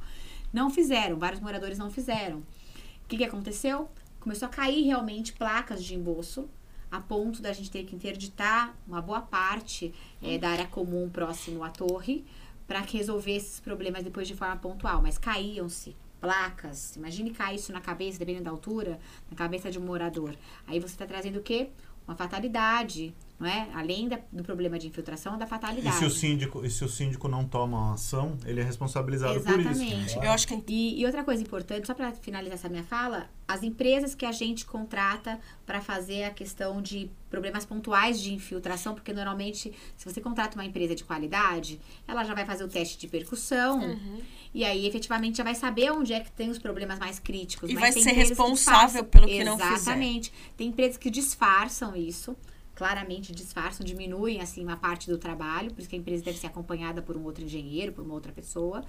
Não 0.52 0.68
fizeram, 0.68 1.18
vários 1.18 1.40
moradores 1.40 1.78
não 1.78 1.90
fizeram. 1.90 2.38
O 2.38 3.08
que, 3.08 3.16
que 3.16 3.24
aconteceu? 3.24 3.88
Começou 4.20 4.46
a 4.46 4.50
cair 4.50 4.84
realmente 4.84 5.32
placas 5.32 5.82
de 5.82 5.94
embolso 5.94 6.46
a 6.90 7.00
ponto 7.00 7.40
da 7.40 7.52
gente 7.52 7.70
ter 7.70 7.84
que 7.84 7.96
interditar 7.96 8.74
uma 8.86 9.00
boa 9.00 9.22
parte 9.22 9.94
eh, 10.22 10.38
da 10.38 10.50
área 10.50 10.66
comum 10.66 11.08
próximo 11.08 11.64
à 11.64 11.70
torre 11.70 12.24
para 12.66 12.80
resolver 12.80 13.34
esses 13.34 13.60
problemas 13.60 14.04
depois 14.04 14.28
de 14.28 14.34
forma 14.34 14.56
pontual. 14.56 15.00
Mas 15.00 15.16
caíam-se 15.16 15.96
placas. 16.20 16.96
Imagine 16.96 17.30
cair 17.30 17.56
isso 17.56 17.72
na 17.72 17.80
cabeça, 17.80 18.18
dependendo 18.18 18.44
da 18.44 18.50
altura, 18.50 18.98
na 19.30 19.36
cabeça 19.36 19.70
de 19.70 19.78
um 19.78 19.82
morador. 19.82 20.34
Aí 20.66 20.78
você 20.78 20.94
está 20.94 21.06
trazendo 21.06 21.38
o 21.38 21.42
quê? 21.42 21.70
Uma 22.08 22.16
fatalidade, 22.16 23.14
não 23.38 23.46
é? 23.48 23.68
Além 23.74 24.08
da- 24.08 24.18
do 24.32 24.42
problema 24.42 24.78
de 24.78 24.88
infiltração, 24.88 25.38
da 25.38 25.44
E 25.44 25.48
fatalidade. 25.48 25.96
se 25.96 26.04
o 26.04 26.10
síndico, 26.10 26.64
e 26.64 26.70
se 26.70 26.84
o 26.84 26.88
síndico 26.88 27.28
não 27.28 27.44
toma 27.46 27.78
uma 27.78 27.94
ação, 27.94 28.36
ele 28.44 28.60
é 28.60 28.64
responsabilizado 28.64 29.40
por 29.40 29.60
isso. 29.60 29.70
Exatamente. 29.70 30.16
Eu 30.16 30.30
acho 30.32 30.46
que 30.48 30.54
é 30.54 30.62
E, 30.66 31.00
e 31.00 31.06
outra 31.06 31.22
coisa 31.22 31.42
importante, 31.42 31.86
só 31.86 31.94
para 31.94 32.10
finalizar 32.12 32.54
essa 32.54 32.68
minha 32.68 32.82
fala, 32.82 33.30
as 33.46 33.62
empresas 33.62 34.14
que 34.14 34.26
a 34.26 34.32
gente 34.32 34.66
contrata 34.66 35.38
para 35.64 35.80
fazer 35.80 36.24
a 36.24 36.30
questão 36.30 36.82
de 36.82 37.10
problemas 37.30 37.64
pontuais 37.64 38.20
de 38.20 38.32
infiltração, 38.34 38.94
porque 38.94 39.12
normalmente, 39.12 39.72
se 39.96 40.04
você 40.04 40.20
contrata 40.20 40.56
uma 40.56 40.64
empresa 40.64 40.94
de 40.94 41.04
qualidade, 41.04 41.78
ela 42.06 42.24
já 42.24 42.34
vai 42.34 42.44
fazer 42.44 42.64
o 42.64 42.68
teste 42.68 42.98
de 42.98 43.06
percussão 43.06 43.80
Uhum. 43.80 44.20
e 44.54 44.64
aí 44.64 44.86
efetivamente 44.86 45.36
já 45.38 45.44
vai 45.44 45.54
saber 45.54 45.92
onde 45.92 46.12
é 46.12 46.20
que 46.20 46.32
tem 46.32 46.50
os 46.50 46.58
problemas 46.58 46.98
mais 46.98 47.18
críticos. 47.18 47.70
E 47.70 47.74
Mas 47.74 47.82
vai 47.82 47.92
tem 47.92 48.02
ser 48.02 48.10
que 48.10 48.16
responsável 48.16 49.02
disfarçam- 49.02 49.04
pelo 49.04 49.26
que 49.26 49.44
não 49.44 49.58
fizer. 49.58 49.72
Exatamente. 49.74 50.32
Tem 50.56 50.68
empresas 50.68 50.96
que 50.96 51.10
disfarçam 51.10 51.94
isso. 51.94 52.36
Claramente 52.78 53.32
disfarçam, 53.32 53.84
diminuem 53.84 54.40
assim 54.40 54.62
uma 54.62 54.76
parte 54.76 55.10
do 55.10 55.18
trabalho, 55.18 55.74
por 55.74 55.80
isso 55.80 55.88
que 55.88 55.96
a 55.96 55.98
empresa 55.98 56.22
deve 56.22 56.38
ser 56.38 56.46
acompanhada 56.46 57.02
por 57.02 57.16
um 57.16 57.24
outro 57.24 57.42
engenheiro, 57.42 57.92
por 57.92 58.04
uma 58.04 58.14
outra 58.14 58.30
pessoa 58.30 58.84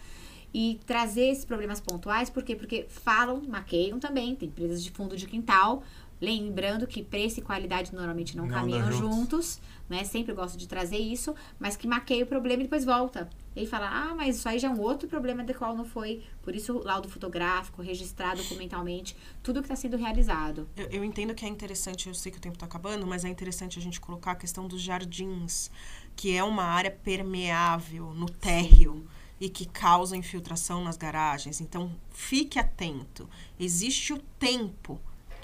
e 0.54 0.80
trazer 0.86 1.30
esses 1.30 1.44
problemas 1.44 1.80
pontuais, 1.80 2.30
por 2.30 2.44
quê? 2.44 2.56
Porque 2.56 2.86
falam, 2.88 3.42
maqueiam 3.48 4.00
também, 4.00 4.36
tem 4.36 4.48
empresas 4.48 4.84
de 4.84 4.92
fundo 4.92 5.18
de 5.18 5.26
quintal, 5.26 5.84
lembrando 6.22 6.86
que 6.86 7.04
preço 7.04 7.40
e 7.40 7.44
qualidade 7.44 7.94
normalmente 7.94 8.36
não, 8.36 8.46
Não 8.46 8.54
caminham 8.54 8.92
juntos. 8.92 9.00
juntos, 9.18 9.62
né? 9.90 10.04
Sempre 10.04 10.34
gosto 10.34 10.58
de 10.58 10.68
trazer 10.68 10.98
isso, 10.98 11.34
mas 11.60 11.76
que 11.78 11.88
maqueia 11.88 12.24
o 12.24 12.28
problema 12.28 12.62
e 12.62 12.66
depois 12.66 12.84
volta. 12.86 13.30
E 13.56 13.62
aí 13.62 13.66
fala, 13.68 13.88
ah, 13.90 14.14
mas 14.16 14.38
isso 14.38 14.48
aí 14.48 14.60
já 14.60 14.68
é 14.68 14.72
um 14.72 14.80
outro 14.80 15.08
problema 15.08 15.44
do 15.44 15.54
qual 15.54 15.76
não 15.76 15.86
foi, 15.86 16.22
por 16.44 16.56
isso 16.56 16.78
o 16.78 16.84
laudo 16.84 17.10
fotográfico, 17.10 17.82
registrado 17.82 18.42
documentalmente, 18.44 19.16
tudo 19.42 19.60
que 19.62 19.66
está 19.66 19.76
sendo 19.76 19.98
realizado. 19.98 20.68
Eu, 20.76 20.88
eu 20.88 21.04
entendo 21.04 21.34
que 21.34 21.46
é 21.46 21.48
interessante, 21.48 22.08
eu 22.08 22.14
sei 22.14 22.32
que 22.32 22.38
o 22.38 22.42
tempo 22.42 22.56
está 22.56 22.66
acabando, 22.66 23.08
mas 23.08 23.26
é 23.26 23.30
interessante 23.30 23.80
a 23.80 23.82
gente 23.82 24.00
colocar 24.00 24.32
a 24.32 24.36
questão 24.36 24.68
dos 24.68 24.82
jardins, 24.82 25.72
que 26.16 26.36
é 26.36 26.44
uma 26.44 26.64
área 26.64 26.92
permeável 26.92 28.14
no 28.14 28.28
térreo. 28.30 29.06
e 29.42 29.48
que 29.48 29.66
causa 29.66 30.18
infiltração 30.18 30.84
nas 30.84 30.98
garagens. 30.98 31.62
Então, 31.62 31.90
fique 32.10 32.60
atento. 32.60 33.30
Existe 33.58 34.12
o 34.12 34.18
tempo 34.38 35.00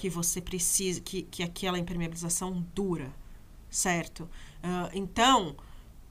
que 0.05 0.09
você 0.09 0.39
precisa, 0.39 1.01
que, 1.01 1.23
que 1.23 1.41
aquela 1.41 1.79
impermeabilização 1.79 2.63
dura, 2.75 3.11
certo? 3.71 4.29
Uh, 4.63 4.91
então, 4.93 5.55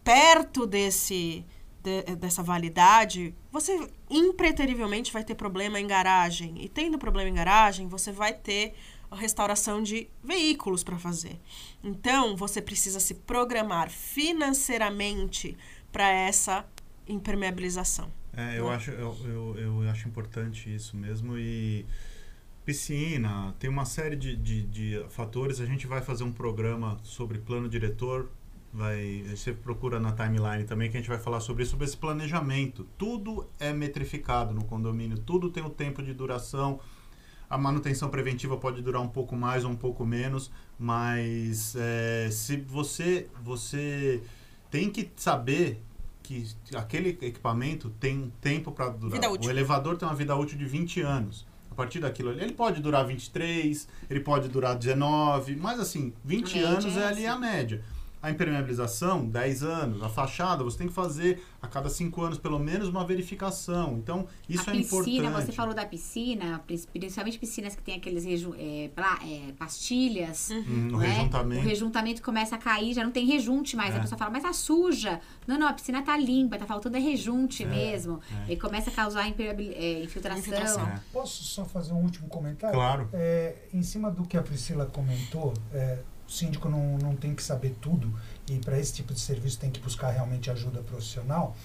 perto 0.02 0.66
desse 0.66 1.44
de, 1.80 2.16
dessa 2.16 2.42
validade, 2.42 3.32
você 3.52 3.88
impreterivelmente 4.10 5.12
vai 5.12 5.22
ter 5.22 5.36
problema 5.36 5.78
em 5.78 5.86
garagem. 5.86 6.56
E 6.60 6.68
tendo 6.68 6.98
problema 6.98 7.30
em 7.30 7.34
garagem, 7.34 7.86
você 7.86 8.10
vai 8.10 8.32
ter 8.32 8.74
a 9.12 9.14
restauração 9.14 9.80
de 9.80 10.08
veículos 10.24 10.82
para 10.82 10.98
fazer. 10.98 11.38
Então, 11.80 12.36
você 12.36 12.60
precisa 12.60 12.98
se 12.98 13.14
programar 13.14 13.90
financeiramente 13.90 15.56
para 15.92 16.10
essa 16.10 16.66
impermeabilização. 17.06 18.10
É, 18.36 18.58
eu, 18.58 18.66
né? 18.66 18.74
acho, 18.74 18.90
eu, 18.90 19.16
eu, 19.24 19.56
eu, 19.56 19.88
acho 19.88 20.08
importante 20.08 20.74
isso 20.74 20.96
mesmo. 20.96 21.38
E 21.38 21.86
piscina, 22.64 23.54
tem 23.58 23.68
uma 23.68 23.84
série 23.84 24.16
de, 24.16 24.36
de, 24.36 24.62
de 24.62 25.04
fatores. 25.10 25.60
A 25.60 25.66
gente 25.66 25.86
vai 25.86 26.00
fazer 26.00 26.24
um 26.24 26.32
programa 26.32 26.98
sobre 27.02 27.38
plano 27.38 27.68
diretor 27.68 28.28
vai 28.74 29.24
você 29.30 29.52
procura 29.52 30.00
na 30.00 30.10
timeline 30.10 30.64
também 30.64 30.90
que 30.90 30.96
a 30.96 31.00
gente 31.00 31.08
vai 31.08 31.18
falar 31.18 31.38
sobre 31.38 31.62
isso, 31.62 31.70
sobre 31.70 31.86
esse 31.86 31.96
planejamento. 31.96 32.84
Tudo 32.98 33.48
é 33.60 33.72
metrificado 33.72 34.52
no 34.52 34.64
condomínio, 34.64 35.16
tudo 35.16 35.48
tem 35.48 35.62
o 35.62 35.66
um 35.66 35.70
tempo 35.70 36.02
de 36.02 36.12
duração. 36.12 36.80
A 37.48 37.56
manutenção 37.56 38.08
preventiva 38.08 38.56
pode 38.56 38.82
durar 38.82 39.00
um 39.00 39.08
pouco 39.08 39.36
mais 39.36 39.64
ou 39.64 39.70
um 39.70 39.76
pouco 39.76 40.04
menos, 40.04 40.50
mas 40.76 41.76
é, 41.76 42.28
se 42.32 42.56
você 42.56 43.28
você 43.44 44.20
tem 44.72 44.90
que 44.90 45.08
saber 45.14 45.80
que 46.20 46.44
aquele 46.74 47.10
equipamento 47.10 47.90
tem 47.90 48.32
tempo 48.40 48.72
para 48.72 48.88
durar. 48.88 49.20
O 49.30 49.50
elevador 49.50 49.96
tem 49.96 50.08
uma 50.08 50.16
vida 50.16 50.34
útil 50.34 50.58
de 50.58 50.64
20 50.64 51.00
anos. 51.02 51.46
A 51.74 51.76
partir 51.76 51.98
daquilo 51.98 52.30
ali, 52.30 52.40
ele 52.40 52.52
pode 52.52 52.80
durar 52.80 53.04
23, 53.04 53.88
ele 54.08 54.20
pode 54.20 54.48
durar 54.48 54.76
19, 54.76 55.56
mas 55.56 55.80
assim, 55.80 56.12
20 56.24 56.60
anos 56.60 56.96
é 56.96 57.04
ali 57.04 57.26
a 57.26 57.36
média. 57.36 57.82
A 58.24 58.30
impermeabilização, 58.30 59.26
10 59.26 59.62
anos. 59.62 60.02
A 60.02 60.08
fachada, 60.08 60.64
você 60.64 60.78
tem 60.78 60.88
que 60.88 60.94
fazer 60.94 61.44
a 61.60 61.66
cada 61.66 61.90
5 61.90 62.22
anos 62.22 62.38
pelo 62.38 62.58
menos 62.58 62.88
uma 62.88 63.04
verificação. 63.04 63.98
Então, 63.98 64.26
isso 64.48 64.70
a 64.70 64.72
é 64.72 64.76
piscina, 64.78 65.26
importante. 65.26 65.44
Você 65.44 65.52
falou 65.52 65.74
da 65.74 65.84
piscina, 65.84 66.64
principalmente 66.66 67.38
piscinas 67.38 67.76
que 67.76 67.82
tem 67.82 67.96
aqueles 67.96 68.24
reju 68.24 68.54
é, 68.56 68.86
é, 68.86 69.52
pastilhas. 69.58 70.48
Uhum. 70.48 70.94
o 70.94 70.96
né? 71.00 71.08
rejuntamento. 71.08 71.60
O 71.60 71.68
rejuntamento 71.68 72.22
começa 72.22 72.54
a 72.56 72.58
cair, 72.58 72.94
já 72.94 73.04
não 73.04 73.10
tem 73.10 73.26
rejunte 73.26 73.76
mais. 73.76 73.94
É. 73.94 73.98
A 73.98 74.00
pessoa 74.00 74.18
fala, 74.18 74.30
mas 74.30 74.42
tá 74.42 74.54
suja. 74.54 75.20
Não, 75.46 75.58
não, 75.58 75.68
a 75.68 75.74
piscina 75.74 76.00
tá 76.00 76.16
limpa, 76.16 76.56
tá 76.56 76.64
faltando 76.64 76.96
é 76.96 77.00
rejunte 77.00 77.62
é, 77.62 77.66
mesmo. 77.66 78.20
É. 78.48 78.54
E 78.54 78.56
começa 78.56 78.88
a 78.88 78.92
causar 78.94 79.26
é, 79.26 80.02
infiltração. 80.02 80.38
infiltração. 80.38 80.92
Posso 81.12 81.44
só 81.44 81.62
fazer 81.66 81.92
um 81.92 82.00
último 82.00 82.26
comentário? 82.28 82.74
Claro. 82.74 83.10
em 83.70 83.82
cima 83.82 84.10
do 84.10 84.26
que 84.26 84.38
a 84.38 84.42
Priscila 84.42 84.86
comentou, 84.86 85.52
o 86.26 86.30
síndico 86.30 86.68
não, 86.68 86.98
não 86.98 87.14
tem 87.14 87.34
que 87.34 87.42
saber 87.42 87.74
tudo 87.80 88.12
e 88.50 88.58
para 88.58 88.78
esse 88.78 88.92
tipo 88.94 89.12
de 89.12 89.20
serviço 89.20 89.58
tem 89.58 89.70
que 89.70 89.80
buscar 89.80 90.10
realmente 90.10 90.50
ajuda 90.50 90.82
profissional. 90.82 91.56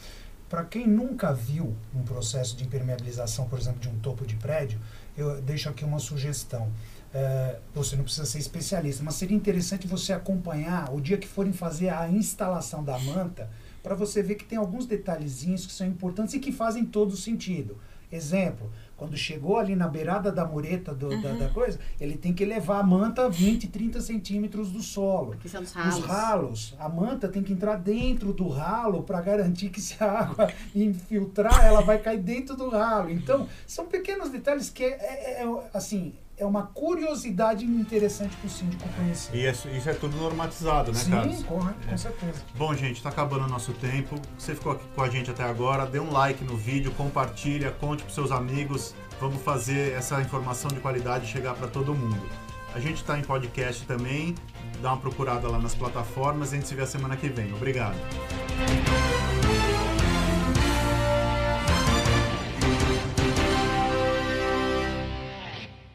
Para 0.50 0.65
quem 0.65 0.88
nunca 0.88 1.32
viu 1.32 1.76
um 1.93 2.02
processo 2.02 2.58
de 2.58 2.63
impermeabilização, 2.63 3.48
por 3.48 3.60
exemplo, 3.60 3.80
de 3.80 3.88
um 3.88 4.00
topo 4.00 4.26
de 4.26 4.36
prédio, 4.36 4.80
eu 5.15 5.39
deixo 5.41 5.69
aqui 5.69 5.86
uma 5.86 6.00
sugestão. 6.00 6.72
É, 7.13 7.60
você 7.74 7.95
não 7.95 8.04
precisa 8.04 8.26
ser 8.26 8.39
especialista, 8.39 9.04
mas 9.04 9.15
seria 9.15 9.38
interessante 9.38 9.88
você 9.88 10.12
acompanhar 10.12 10.91
o 10.91 11.00
dia 11.00 11.17
que 11.17 11.28
forem 11.28 11.54
fazer 11.54 11.89
a 11.89 12.10
instalação 12.10 12.84
da 12.84 12.98
manta, 13.00 13.50
para 13.84 13.93
você 13.93 14.24
ver 14.24 14.36
que 14.36 14.45
tem 14.45 14.58
alguns 14.58 14.86
detalhezinhos 14.86 15.65
que 15.65 15.72
são 15.72 15.86
importantes 15.86 16.34
e 16.34 16.39
que 16.39 16.52
fazem 16.52 16.84
todo 16.84 17.15
sentido. 17.15 17.78
Exemplo, 18.12 18.72
quando 18.99 19.15
chegou 19.15 19.57
ali 19.57 19.77
na 19.77 19.88
beirada 19.88 20.29
da 20.29 20.45
mureta 20.45 20.93
do, 20.93 21.07
uhum. 21.07 21.21
da, 21.21 21.31
da, 21.31 21.49
coisa, 21.49 21.79
ele 22.01 22.17
tem 22.17 22.33
que 22.33 22.43
levar 22.43 22.79
a 22.79 22.83
manta 22.83 23.29
20, 23.29 23.69
30 23.69 24.01
centímetros 24.01 24.69
do 24.71 24.81
solo. 24.81 25.38
Que 25.38 25.47
são 25.47 25.63
os 25.63 25.71
ralos. 25.71 25.97
Os 25.97 26.05
ralos. 26.05 26.75
A 26.77 26.89
manta 26.89 27.29
tem 27.29 27.41
que 27.41 27.53
entrar 27.53 27.77
dentro 27.77 28.33
do 28.33 28.49
ralo 28.49 29.03
para 29.03 29.21
garantir 29.21 29.69
que 29.69 29.79
se 29.79 30.03
a 30.03 30.19
água 30.19 30.51
infiltrar, 30.75 31.65
ela 31.65 31.81
vai 31.81 31.97
cair 31.97 32.19
dentro 32.19 32.57
do 32.57 32.69
ralo. 32.69 33.09
Então, 33.09 33.47
são 33.65 33.85
pequenos 33.85 34.29
detalhes 34.29 34.69
que, 34.69 34.83
é, 34.83 34.89
é, 34.89 35.43
é 35.43 35.69
assim, 35.73 36.13
é 36.39 36.45
uma 36.45 36.63
curiosidade 36.63 37.65
interessante 37.65 38.36
para 38.38 38.47
o 38.47 38.49
síndico 38.49 38.88
conhecer. 38.95 39.36
E 39.36 39.45
isso, 39.45 39.67
isso, 39.69 39.89
é 39.89 39.93
tudo 39.93 40.15
normatizado, 40.17 40.91
né, 40.91 40.97
Sim, 40.97 41.12
Carlos? 41.12 41.38
Sim, 41.38 41.43
com, 41.43 41.60
com 41.60 41.97
certeza. 41.97 42.41
Bom, 42.56 42.73
gente, 42.73 42.97
está 42.97 43.10
acabando 43.10 43.45
o 43.45 43.49
nosso 43.49 43.73
tempo. 43.73 44.15
Você 44.38 44.56
ficou 44.56 44.71
aqui 44.71 44.86
com 44.95 45.02
a 45.04 45.10
gente 45.10 45.30
até 45.30 45.43
agora, 45.43 45.86
dê 45.86 45.99
um 45.99 46.12
like 46.12 46.43
no 46.43 46.56
vídeo, 46.56 46.91
compartilha, 46.93 47.71
conte 47.71 48.04
para 48.04 48.13
seus 48.13 48.32
amigos. 48.32 48.95
Vamos 49.19 49.41
fazer 49.41 49.93
essa 49.93 50.21
informação 50.21 50.69
de 50.69 50.80
qualidade 50.80 51.28
chegar 51.28 51.54
para 51.54 51.67
todo 51.67 51.93
mundo. 51.93 52.25
A 52.73 52.80
gente 52.80 52.97
está 52.97 53.17
em 53.17 53.23
podcast 53.23 53.86
também. 53.86 54.36
Dá 54.82 54.93
uma 54.93 55.02
procurada 55.02 55.47
lá 55.49 55.60
nas 55.60 55.75
plataformas. 55.75 56.54
A 56.54 56.56
gente 56.56 56.67
se 56.67 56.75
vê 56.75 56.84
a 56.84 56.88
semana 56.88 57.17
que 57.17 57.28
vem. 57.28 57.52
Obrigado. 57.54 57.97